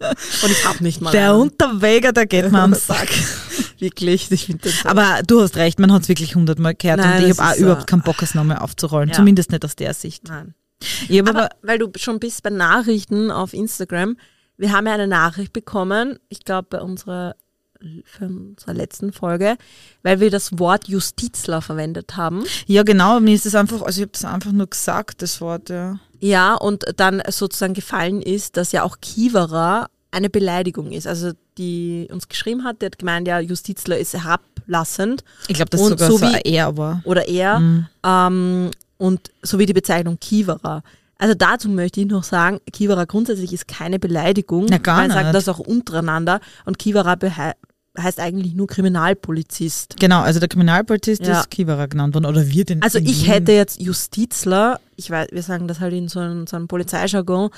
[0.42, 1.40] und ich habe nicht mal Der einen.
[1.42, 3.08] Unterweger, der geht mir am Sack.
[3.78, 4.84] Wirklich, ich finde das.
[4.86, 7.54] Aber du hast recht, man hat es wirklich hundertmal gehört Nein, und ich habe auch
[7.54, 9.08] so- überhaupt keinen Bock, es nochmal aufzurollen.
[9.10, 9.14] Ja.
[9.14, 10.26] Zumindest nicht aus der Sicht.
[10.28, 10.54] Nein.
[10.82, 14.16] Hab Aber aber, weil du schon bist bei Nachrichten auf Instagram,
[14.56, 17.36] wir haben ja eine Nachricht bekommen, ich glaube bei unserer,
[18.04, 19.56] für unserer letzten Folge,
[20.02, 22.44] weil wir das Wort Justizler verwendet haben.
[22.66, 25.68] ja genau, mir ist das einfach, also ich habe das einfach nur gesagt, das Wort,
[25.70, 26.00] ja.
[26.20, 31.06] Ja, und dann sozusagen gefallen ist, dass ja auch Kiewerer eine Beleidigung ist.
[31.06, 35.80] Also die uns geschrieben hat, die hat gemeint, ja, Justizler ist herablassend Ich glaube, das
[35.80, 37.02] Und sogar so wie- er war.
[37.04, 37.58] oder er.
[37.60, 37.86] Mhm.
[38.04, 40.82] Ähm, und sowie die Bezeichnung Kiewerer.
[41.18, 44.66] Also dazu möchte ich noch sagen, Kiewerer grundsätzlich ist keine Beleidigung.
[44.70, 45.34] Na, gar Man sagt nicht.
[45.34, 46.40] das auch untereinander.
[46.64, 46.78] Und
[47.16, 47.54] behei-
[47.98, 49.96] heißt eigentlich nur Kriminalpolizist.
[49.98, 51.40] Genau, also der Kriminalpolizist Ja.
[51.40, 55.42] ist Kiewerer genannt worden oder wird in Also ich hätte jetzt Justizler, ich weiß, wir
[55.42, 57.50] sagen das halt in so einem, so einem Polizeijargon,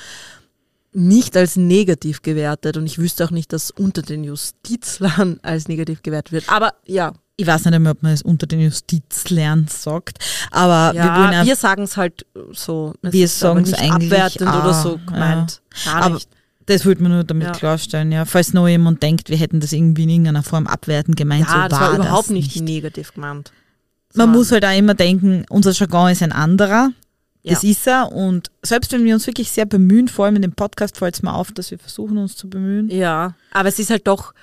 [0.93, 6.03] nicht als negativ gewertet und ich wüsste auch nicht, dass unter den Justizlern als negativ
[6.03, 6.49] gewertet wird.
[6.49, 10.19] Aber ja, ich weiß nicht einmal, ob man es unter den Justizlern sagt,
[10.51, 12.93] aber wir ja ja, wir sagen es halt so.
[13.03, 15.63] Es Wir aber sagen's nicht eigentlich abwertend oder auch, so gemeint.
[15.85, 16.29] Gar Aber- nicht.
[16.71, 17.53] Das wollte man nur damit Ja.
[17.53, 18.25] klarstellen, ja.
[18.25, 21.69] Falls noch jemand denkt, wir hätten das irgendwie in irgendeiner Form abwertend gemeint, Ja, so
[21.69, 22.65] das war war überhaupt das nicht, nicht.
[22.65, 23.53] negativ gemeint.
[24.15, 24.39] Man So.
[24.39, 26.91] muss halt auch immer denken, unser Jargon ist ein anderer.
[27.45, 27.71] Das Ja.
[27.71, 28.13] ist er.
[28.13, 31.23] Und selbst wenn wir uns wirklich sehr bemühen, vor allem in dem Podcast fällt es
[31.23, 32.91] mir auf, dass wir versuchen, uns zu bemühen.
[32.91, 34.35] Ja, aber es ist halt doch,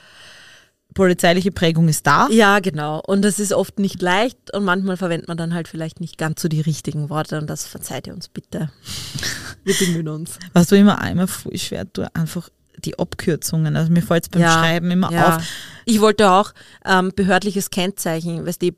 [0.94, 2.28] Polizeiliche Prägung ist da.
[2.30, 3.02] ja genau.
[3.06, 6.42] Und das ist oft nicht leicht und manchmal verwendet man dann halt vielleicht nicht ganz
[6.42, 8.72] so die richtigen Worte und das verzeiht ihr uns bitte.
[9.64, 10.40] Wir bemühen uns.
[10.54, 13.76] Was du immer einmal voll schwer, du einfach die Abkürzungen.
[13.76, 15.38] Also mir fällt es beim Ja, Schreiben immer Ja.
[15.38, 15.44] auf.
[15.86, 16.54] Ich wollte auch
[16.86, 18.72] ähm, behördliches Kennzeichen, weißt du,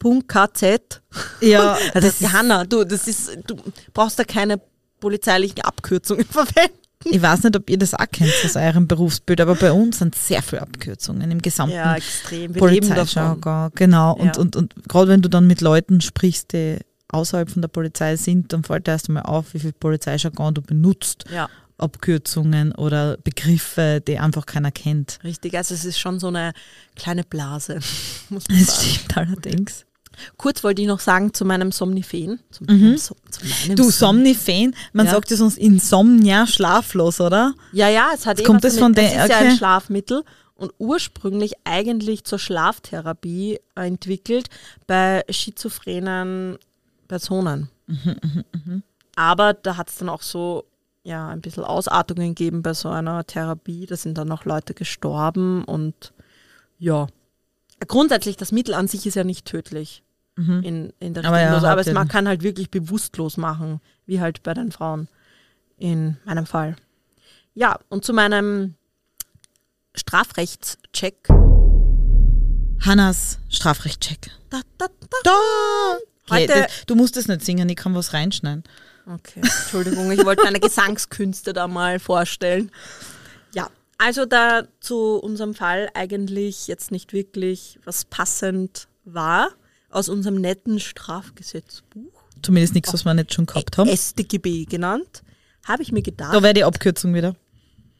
[0.00, 1.02] BH.KZ.
[1.40, 3.56] Ja, Das ist, Hanna, du, das ist, du
[3.92, 4.60] brauchst da keine
[5.00, 6.76] polizeilichen Abkürzungen verwenden.
[7.10, 10.14] Ich weiß nicht, ob ihr das auch kennt aus eurem Berufsbild, aber bei uns sind
[10.14, 12.54] sehr viele Abkürzungen im gesamten Ja, extrem.
[12.54, 12.58] Wir.
[12.60, 13.70] Polizeijargon.
[13.74, 14.14] Genau.
[14.14, 14.40] Und, Ja.
[14.42, 16.78] und, und gerade wenn du dann mit Leuten sprichst, die
[17.08, 20.62] außerhalb von der Polizei sind, dann fällt dir erst einmal auf, wie viel Polizeijargon du
[20.62, 21.24] benutzt.
[21.32, 21.48] Ja,
[21.78, 25.18] Abkürzungen oder Begriffe, die einfach keiner kennt.
[25.24, 25.56] richtig.
[25.56, 26.52] Also es ist schon so eine
[26.96, 27.78] kleine Blase,
[28.30, 28.88] muss man Das sagen.
[28.88, 29.84] stimmt allerdings.
[30.36, 32.40] Kurz wollte ich noch sagen zu meinem Somniphen.
[32.50, 32.96] Zu Mhm.
[32.98, 35.12] so, zu meinem Du, Som- Somnifan, man Ja.
[35.12, 37.54] sagt ja sonst Insomnia, schlaflos, oder?
[37.72, 39.56] Ja, ja, es hat eh kommt was das von das der- ist ja ein okay.
[39.56, 44.48] Schlafmittel und ursprünglich eigentlich zur Schlaftherapie entwickelt
[44.86, 46.58] bei schizophrenen
[47.06, 47.70] Personen.
[47.86, 48.82] Mhm,
[49.16, 50.64] Aber da hat es dann auch so
[51.04, 53.86] ja, ein bisschen Ausartungen gegeben bei so einer Therapie.
[53.86, 56.12] Da sind dann auch Leute gestorben und
[56.78, 57.06] ja.
[57.86, 60.02] Grundsätzlich, das Mittel an sich ist ja nicht tödlich
[60.62, 61.28] in, in der Mhm.
[61.28, 65.08] Aber ja, aber, es man kann halt wirklich bewusstlos machen, wie halt bei den Frauen
[65.76, 66.76] in meinem Fall.
[67.54, 68.74] Ja, und zu meinem
[69.94, 71.28] Strafrechtscheck.
[72.80, 74.30] Hannas Strafrechtcheck.
[74.50, 75.18] Da, da, da.
[75.24, 75.30] Da!
[76.30, 78.62] Heute- Okay, das, du musst das nicht singen, ich kann was reinschneiden.
[79.06, 82.70] Okay, Entschuldigung, ich wollte meine Gesangskünste da mal vorstellen.
[83.54, 89.48] Ja, also da zu unserem Fall eigentlich jetzt nicht wirklich was passend war
[89.90, 92.12] aus unserem netten Strafgesetzbuch,
[92.42, 93.94] Zumindest nichts, was wir nicht schon gehabt haben.
[93.94, 95.22] StGB genannt,
[95.64, 96.34] habe ich mir gedacht.
[96.34, 97.34] Da wäre die Abkürzung wieder.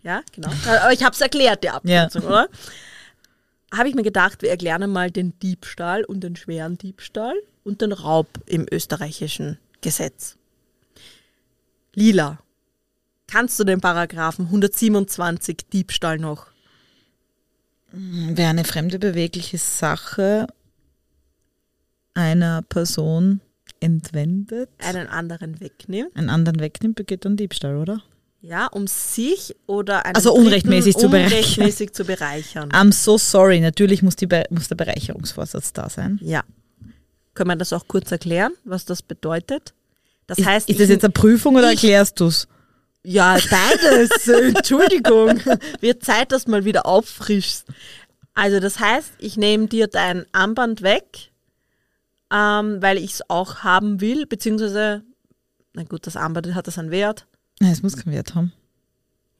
[0.02, 0.50] Ja, genau.
[0.66, 2.48] Aber ich habe es erklärt, die Abkürzung, oder?
[3.74, 7.34] Habe ich mir gedacht, wir erklären mal den Diebstahl und den schweren Diebstahl
[7.64, 10.36] und den Raub im österreichischen Gesetz.
[11.94, 12.38] Lila.
[13.26, 16.46] Kannst du den Paragraphen 127 Diebstahl noch?
[17.90, 20.46] Wer eine fremde bewegliche Sache
[22.18, 23.40] einer Person
[23.80, 26.14] entwendet, Einen anderen wegnimmt?
[26.16, 28.02] einen anderen wegnimmt, begeht dann Diebstahl, oder?
[28.40, 31.32] Ja, um sich oder einen Also Dritten unrechtmäßig zu bereichern.
[31.38, 32.70] unrechtmäßig zu bereichern.
[32.70, 33.60] I'm so sorry.
[33.60, 36.18] Natürlich muss, die muss der Bereicherungsvorsatz da sein.
[36.22, 36.42] Ja.
[37.34, 39.74] Können wir das auch kurz erklären, was das bedeutet?
[40.26, 42.46] Das Ist, heißt, ist das jetzt eine Prüfung oder ich- erklärst du es?
[43.04, 44.10] Ja, beides.
[44.56, 45.40] Entschuldigung.
[45.80, 47.64] Wird Zeit, dass du mal wieder auffrischst.
[48.34, 51.30] Also das heißt, ich nehme dir dein Armband weg,
[52.32, 55.02] ähm, weil ich es auch haben will, beziehungsweise,
[55.74, 57.26] na gut, das Armband hat das einen Wert.
[57.60, 58.52] Nein, es muss keinen Wert haben.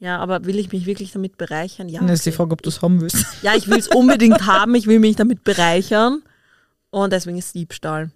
[0.00, 1.88] Ja, aber will ich mich wirklich damit bereichern?
[1.88, 2.00] Ja.
[2.02, 2.36] Das ist die okay.
[2.36, 3.26] Frage, ob du es haben willst.
[3.42, 6.22] Ja, ich will es unbedingt haben, ich will mich damit bereichern.
[6.90, 8.10] Und deswegen ist Diebstahl.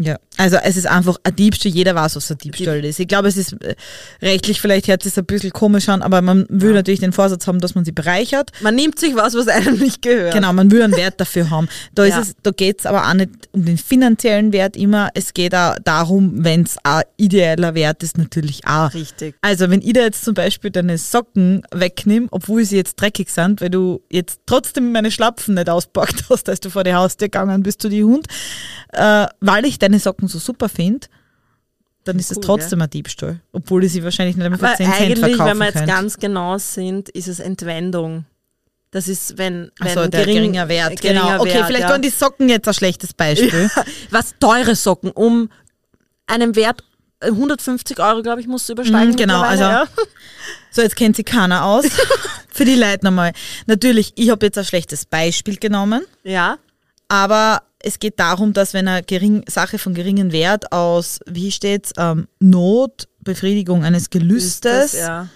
[0.00, 3.00] Ja, also es ist einfach ein Diebstahl, jeder weiß, was ein Diebstahl ist.
[3.00, 3.74] Ich glaube, es ist äh,
[4.22, 7.58] rechtlich, vielleicht hört es ein bisschen komisch an, aber man will natürlich den Vorsatz haben,
[7.58, 8.52] dass man sie bereichert.
[8.60, 10.34] Man nimmt sich was, was einem nicht gehört.
[10.34, 11.68] Genau, man will einen Wert dafür haben.
[11.96, 12.20] Da, Ja.
[12.20, 15.52] ist es, da geht es aber auch nicht um den finanziellen Wert immer, es geht
[15.52, 18.94] auch darum, wenn es ein ideeller Wert ist, natürlich auch.
[18.94, 19.34] Richtig.
[19.40, 23.60] Also wenn ich da jetzt zum Beispiel deine Socken wegnehme, obwohl sie jetzt dreckig sind,
[23.60, 27.64] weil du jetzt trotzdem meine Schlapfen nicht auspackt hast, als du vor die Haustür gegangen
[27.64, 28.28] bist zu die Hund,
[28.92, 31.06] äh, weil ich deine Socken so super finde,
[32.04, 33.40] dann ist es Cool, trotzdem ein Diebstahl.
[33.52, 35.74] Obwohl ich sie wahrscheinlich nicht einmal für Aber 10 Cent eigentlich, verkaufen wenn wir jetzt
[35.74, 35.92] könnte.
[35.92, 38.24] ganz genau sind, ist es Entwendung.
[38.90, 41.40] Das ist, wenn, wenn Achso, der gering- geringer Wert, äh, geringer genau.
[41.42, 41.90] Okay, Wert, vielleicht ja.
[41.90, 43.70] waren die Socken jetzt ein schlechtes Beispiel.
[44.10, 45.50] Was teure Socken, um
[46.26, 46.82] einen Wert
[47.20, 49.10] äh, 150 Euro, glaube ich, musst du übersteigen.
[49.12, 49.64] Mhm, genau, also-
[50.70, 51.86] So, jetzt kennt sie keiner aus.
[52.50, 53.32] Für die Leute nochmal.
[53.66, 56.58] Natürlich, ich habe jetzt ein schlechtes Beispiel genommen, ja.
[57.08, 61.92] Aber es geht darum, dass wenn eine gering, Sache von geringem Wert aus, wie steht's,
[61.96, 65.28] ähm, Not, Befriedigung eines Gelüstes, ja.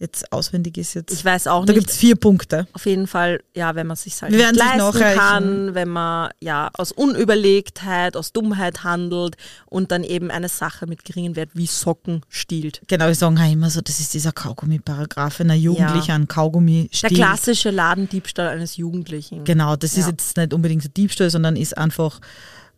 [0.00, 1.80] Jetzt auswendig ist jetzt, Ich weiß auch da nicht.
[1.82, 2.66] gibt's vier Punkte.
[2.72, 5.18] Auf jeden Fall, ja, wenn man sich halt Wir nicht sich leisten nachreichen.
[5.20, 9.36] kann, wenn man ja aus Unüberlegtheit, aus Dummheit handelt
[9.66, 12.80] und dann eben eine Sache mit geringem Wert wie Socken stiehlt.
[12.88, 16.88] Genau, wir sagen auch immer so, das ist dieser Kaugummi-Paragraph, wenn ein Jugendlicher einen Kaugummi
[16.90, 17.14] Der stiehlt.
[17.14, 19.44] klassische Ladendiebstahl eines Jugendlichen.
[19.44, 20.10] Genau, das ist Ja.
[20.10, 22.20] jetzt nicht unbedingt ein Diebstahl, sondern ist einfach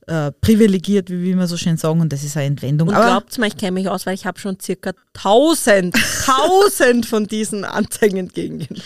[0.08, 2.88] äh, privilegiert, wie wir so schön sagen, und das ist eine Entwendung.
[2.88, 5.94] Und glaubt mir, ich kenne mich aus, weil ich habe schon circa 1000,
[6.26, 8.82] 1000 von diesen Anzeigen entgegengenommen.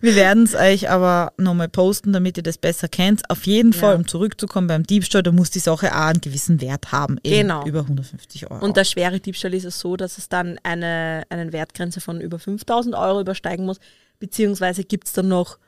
[0.00, 3.30] wir werden es euch aber nochmal posten, damit ihr das besser kennt.
[3.30, 3.78] Auf jeden Ja.
[3.78, 7.48] Fall, um zurückzukommen beim Diebstahl, da muss die Sache auch einen gewissen Wert haben, eben
[7.48, 7.64] Genau.
[7.64, 8.64] über 150 Euro.
[8.64, 12.38] Und der schwere Diebstahl ist es so, dass es dann eine, eine Wertgrenze von über
[12.40, 13.78] 5000 Euro übersteigen muss,
[14.18, 15.58] beziehungsweise gibt es dann noch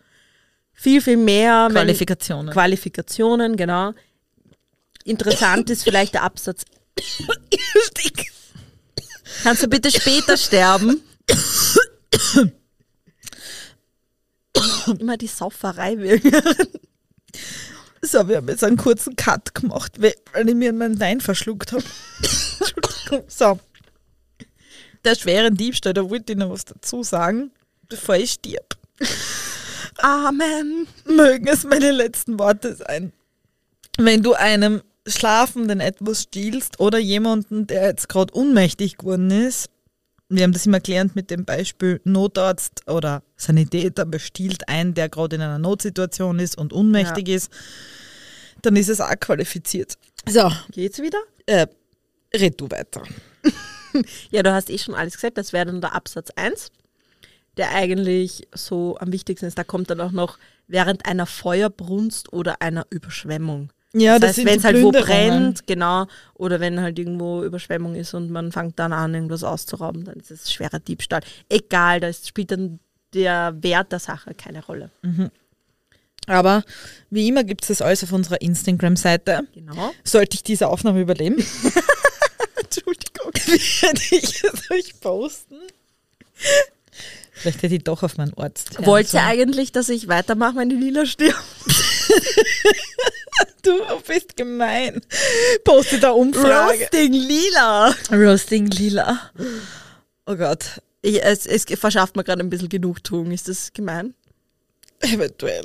[0.72, 2.52] viel, viel mehr wenn- Qualifikationen.
[2.52, 3.92] Qualifikationen, genau.
[5.04, 6.62] Interessant ist vielleicht der Absatz.
[9.42, 11.02] Kannst du bitte später sterben?
[14.98, 16.32] Immer die Sauferei wirken.
[18.02, 20.14] So, wir haben jetzt einen kurzen Cut gemacht, weil
[20.48, 21.84] ich mir meinen Wein verschluckt habe.
[23.28, 23.58] So.
[25.04, 27.50] Der schwere Diebstahl, da wollte ich noch was dazu sagen,
[27.88, 28.76] bevor ich stirb.
[29.98, 30.86] Amen.
[31.04, 33.12] Mögen es meine letzten Worte sein.
[33.98, 39.70] Wenn du einem Schlafenden etwas stiehlst oder jemanden, der jetzt gerade ohnmächtig geworden ist,
[40.28, 45.36] wir haben das immer gelernt mit dem Beispiel Notarzt oder Sanitäter bestiehlt einen, der gerade
[45.36, 47.52] in einer Notsituation ist und ohnmächtig ist,
[48.62, 49.98] dann ist es auch qualifiziert.
[50.28, 51.18] So, Geht's wieder?
[51.46, 51.66] äh,
[52.34, 53.02] red du weiter.
[54.30, 55.36] Ja, du hast eh schon alles gesagt.
[55.36, 56.70] Das wäre dann der Absatz 1,
[57.56, 59.58] der eigentlich so am wichtigsten ist.
[59.58, 60.38] Da kommt dann auch noch
[60.68, 63.72] während einer Feuerbrunst oder einer Überschwemmung.
[63.92, 68.14] Ja, das heißt, wenn es halt wo brennt, genau, oder wenn halt irgendwo Überschwemmung ist
[68.14, 71.22] und man fängt dann an, irgendwas auszurauben, dann ist es schwerer Diebstahl.
[71.48, 72.78] Egal, da spielt dann
[73.14, 74.90] der Wert der Sache keine Rolle.
[76.26, 76.62] Aber
[77.10, 79.40] wie immer gibt es das alles auf unserer Instagram-Seite.
[79.52, 79.92] Genau.
[80.04, 81.38] Sollte ich diese Aufnahme überleben?
[82.62, 83.32] Entschuldigung.
[83.34, 85.56] Werde ich es euch posten?
[87.32, 88.60] Vielleicht hätte ich doch auf meinen Ort.
[88.80, 91.42] Wollt ihr eigentlich, dass ich weitermache, wenn die Lila stirbt?
[94.60, 95.00] Du bist gemein.
[95.64, 96.80] Poste da Umfrage.
[96.80, 97.94] Roasting Lila!
[98.10, 99.30] Roasting Lila.
[100.26, 100.82] Oh Gott.
[101.02, 103.30] Ich, es, es verschafft mir gerade ein bisschen Genugtuung.
[103.30, 104.14] Ist das gemein?
[105.00, 105.64] Eventuell.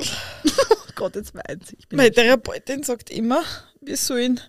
[0.69, 1.77] Oh Gott, jetzt weint sie.
[1.91, 3.43] Meine Therapeutin sagt immer,
[3.81, 4.39] wir sollen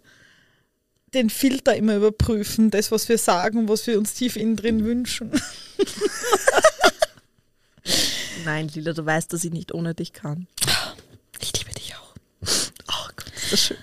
[1.12, 5.32] den Filter immer überprüfen, das, was wir sagen, was wir uns tief innen drin wünschen.
[8.44, 10.46] Nein, Lila, du weißt, dass ich nicht ohne dich kann.
[11.40, 12.14] Ich liebe dich auch.
[12.88, 13.76] Oh Gott, ist das schön.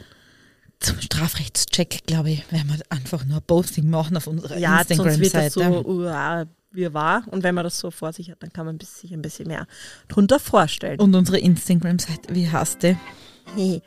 [0.83, 4.89] Zum Strafrechtscheck, glaube ich, werden wir einfach nur ein Posting machen auf unserer Ja, sonst
[4.89, 5.83] wird das Instagram-Seite.
[5.83, 7.23] so uh, wie war.
[7.27, 9.65] Und wenn man das so vor sich hat, dann kann man sich ein bisschen mehr
[10.09, 10.99] drunter vorstellen.
[10.99, 12.97] Und unsere Instagram-Seite, wie heißt die?
[13.55, 13.81] Nee.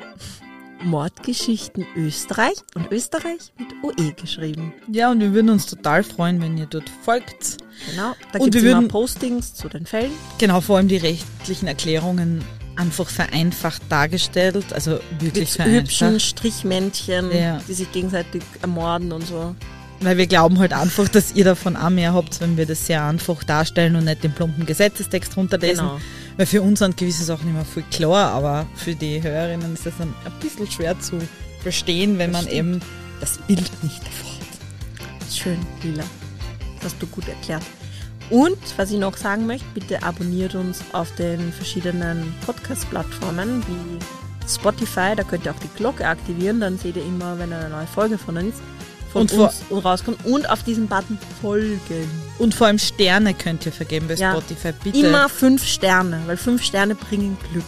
[0.83, 4.73] Mordgeschichten Österreich und Österreich mit OE geschrieben.
[4.91, 7.59] Ja, und wir würden uns total freuen, wenn ihr dort folgt.
[7.91, 8.15] Genau.
[8.33, 10.13] Da gibt es wir immer Postings zu den Fällen.
[10.39, 12.43] Genau, vor allem die rechtlichen Erklärungen
[12.77, 16.23] einfach vereinfacht dargestellt, also wirklich Mit hübschen vereinfacht.
[16.23, 17.61] Strichmännchen, Ja.
[17.69, 19.55] die sich gegenseitig ermorden und so.
[20.01, 23.03] Weil wir glauben halt einfach, dass ihr davon auch mehr habt, wenn wir das sehr
[23.03, 25.87] einfach darstellen und nicht den plumpen Gesetzestext runterlesen.
[25.87, 26.01] Genau.
[26.37, 29.95] Weil für uns sind gewisse Sachen immer viel klar, aber für die Hörerinnen ist das
[29.99, 31.19] dann ein bisschen schwer zu
[31.63, 32.59] verstehen, wenn Das man stimmt.
[32.75, 32.81] eben
[33.21, 35.35] das Bild nicht davor hat.
[35.35, 36.05] Schön, Lila.
[36.83, 37.63] Das hast du gut erklärt.
[38.31, 45.15] Und, was ich noch sagen möchte, bitte abonniert uns auf den verschiedenen Podcast-Plattformen wie Spotify.
[45.17, 48.19] Da könnt ihr auch die Glocke aktivieren, dann seht ihr immer, wenn eine neue Folge
[48.19, 48.57] von uns,
[49.13, 50.25] von Und uns rauskommt.
[50.25, 51.79] Und auf diesen Button folgen.
[52.39, 54.33] Und vor allem Sterne könnt ihr vergeben bei Ja.
[54.33, 54.99] Spotify, bitte.
[54.99, 57.65] Immer fünf Sterne, weil fünf Sterne bringen Glück.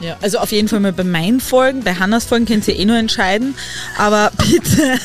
[0.00, 2.84] Ja, also auf jeden Fall mal bei meinen Folgen, bei Hannas Folgen könnt ihr eh
[2.84, 3.54] nur entscheiden,
[3.96, 4.98] aber bitte,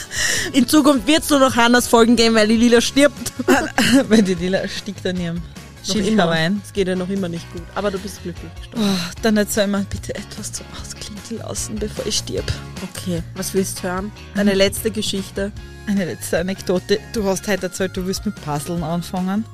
[0.54, 3.34] In Zukunft wird es nur noch Hannas Folgen geben, weil die Lila stirbt.
[4.10, 5.42] weil die Lila stickt an ihrem
[5.84, 6.62] herein.
[6.64, 7.64] Es geht ja noch immer nicht gut.
[7.76, 8.52] Aber du bist glücklich.
[8.76, 8.80] Oh,
[9.22, 12.52] dann soll man bitte etwas zum Ausklingen lassen, bevor ich stirb.
[12.84, 14.12] Okay, was willst du hören?
[14.36, 15.52] Deine letzte Geschichte.
[15.88, 17.00] Eine letzte Anekdote.
[17.14, 19.46] Du hast heute erzählt, du willst mit Puzzeln anfangen.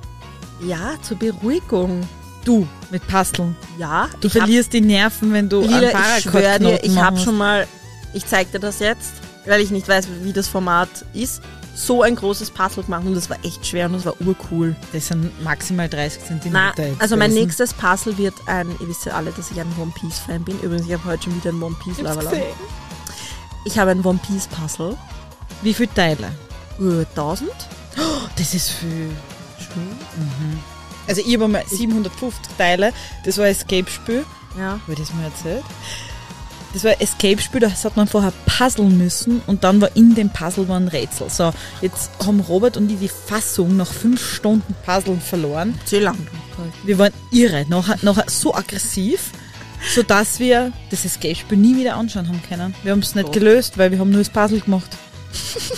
[0.66, 2.08] Ja, zur Beruhigung.
[2.48, 3.58] Du, mit Puzzeln.
[3.78, 7.68] Ja, Du verlierst die Nerven, wenn du Lila, ich schwöre dir, ich habe schon mal,
[8.14, 11.42] ich zeig dir das jetzt, weil ich nicht weiß, wie das Format ist,
[11.76, 14.78] so ein großes Puzzle gemacht und das war echt schwer und das war urcool.
[14.94, 16.88] Das sind maximal 30 Na, Zentimeter.
[16.88, 19.92] jetzt also mein nächstes Puzzle wird ein, ihr wisst ja alle, dass ich ein One
[20.00, 20.58] Piece Fan bin.
[20.62, 22.44] Übrigens, ich habe heute schon wieder ein One Piece gesehen.
[23.66, 24.98] Ich habe ein One Piece Puzzle.
[25.64, 26.32] Wie viele Teile?
[26.80, 27.52] Äh, 1000?
[28.38, 29.10] Das ist viel.
[29.60, 30.77] Schön.
[31.08, 32.94] Also ich habe mal 750 Teile.
[33.26, 34.26] Das war ein Escape-Spiel.
[34.58, 34.72] Ja.
[34.72, 35.64] Habe ich das mal erzählt?
[36.74, 40.30] Das war ein Escape-Spiel, da hat man vorher puzzeln müssen und dann war in dem
[40.30, 41.30] Puzzle war ein Rätsel.
[41.30, 41.52] So,
[41.82, 45.80] jetzt haben Robert und ich die Fassung nach fünf Stunden Puzzeln verloren.
[45.86, 46.18] Sehr lang.
[46.84, 49.32] Wir waren irre, nachher, nachher so aggressiv,
[49.96, 52.76] sodass wir das Escape-Spiel nie wieder anschauen haben können.
[52.84, 53.32] Wir haben es nicht Oh.
[53.32, 54.90] gelöst, weil wir haben nur das Puzzle gemacht.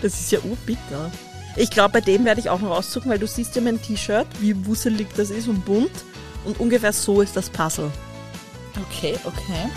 [0.00, 1.10] Das ist ja urbitter.
[1.58, 4.28] Ich glaube, bei dem werde ich auch noch auszucken, weil du siehst ja mein T-Shirt,
[4.40, 5.90] wie wusselig das ist und bunt.
[6.44, 7.90] Und ungefähr so ist das Puzzle.
[8.86, 9.68] Okay, okay.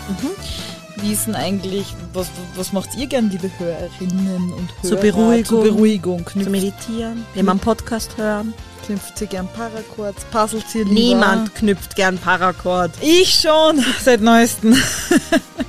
[0.96, 4.88] Wie ist denn eigentlich, was, was macht ihr gern, liebe Hörerinnen und Hörer?
[4.88, 5.44] Zur Beruhigung.
[5.44, 6.18] Zur Beruhigung.
[6.18, 8.54] Zu Knüpft, meditieren, jemand Podcast hören.
[8.86, 10.94] knüpft ihr gern Paracords, puzzelt ihr lieber?
[10.94, 12.92] Niemand knüpft gern Paracord.
[13.00, 14.76] Ich schon, seit neuestem.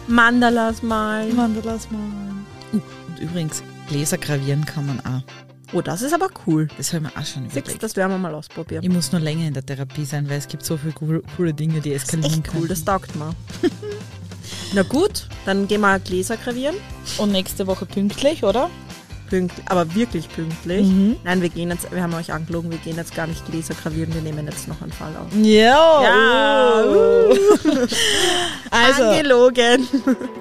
[0.07, 1.35] Mandalas malen.
[1.35, 2.45] Mandalas malen.
[2.71, 5.52] Uh, und übrigens, Gläser gravieren kann man auch.
[5.73, 6.67] Oh, das ist aber cool.
[6.77, 7.83] Das haben wir auch schon Six, überlegt.
[7.83, 8.83] das werden wir mal ausprobieren.
[8.83, 11.53] Ich muss nur länger in der Therapie sein, weil es gibt so viele coole, coole
[11.53, 12.61] Dinge, die eskalieren Echt können.
[12.63, 13.33] cool, das taugt mir.
[14.73, 16.75] Na gut, dann gehen wir Gläser gravieren.
[17.17, 18.69] Und nächste Woche pünktlich, oder?
[19.29, 20.85] Pünktlich, aber wirklich pünktlich.
[20.87, 21.15] Mhm.
[21.23, 24.13] Nein, wir gehen jetzt, wir haben euch angelogen, wir gehen jetzt gar nicht Gläser gravieren,
[24.13, 25.27] wir nehmen jetzt noch einen Fall auf.
[25.41, 26.03] Ja.
[26.03, 27.35] Ja, uh.
[28.69, 29.87] also, Angelogen.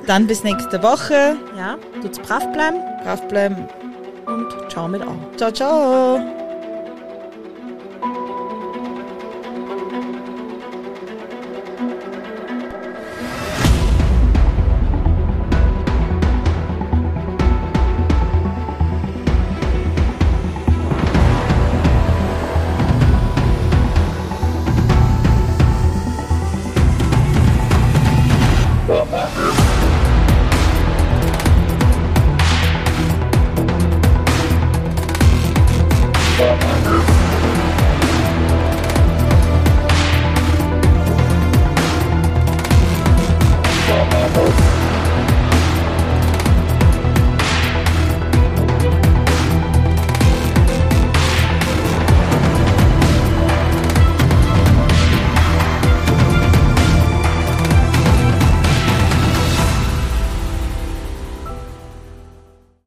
[0.07, 1.37] dann bis nächste Woche.
[1.57, 3.67] Ja, tut's brav bleiben Brav bleiben.
[4.27, 5.15] und ciao mit Au.
[5.37, 6.42] Ciao, ciao.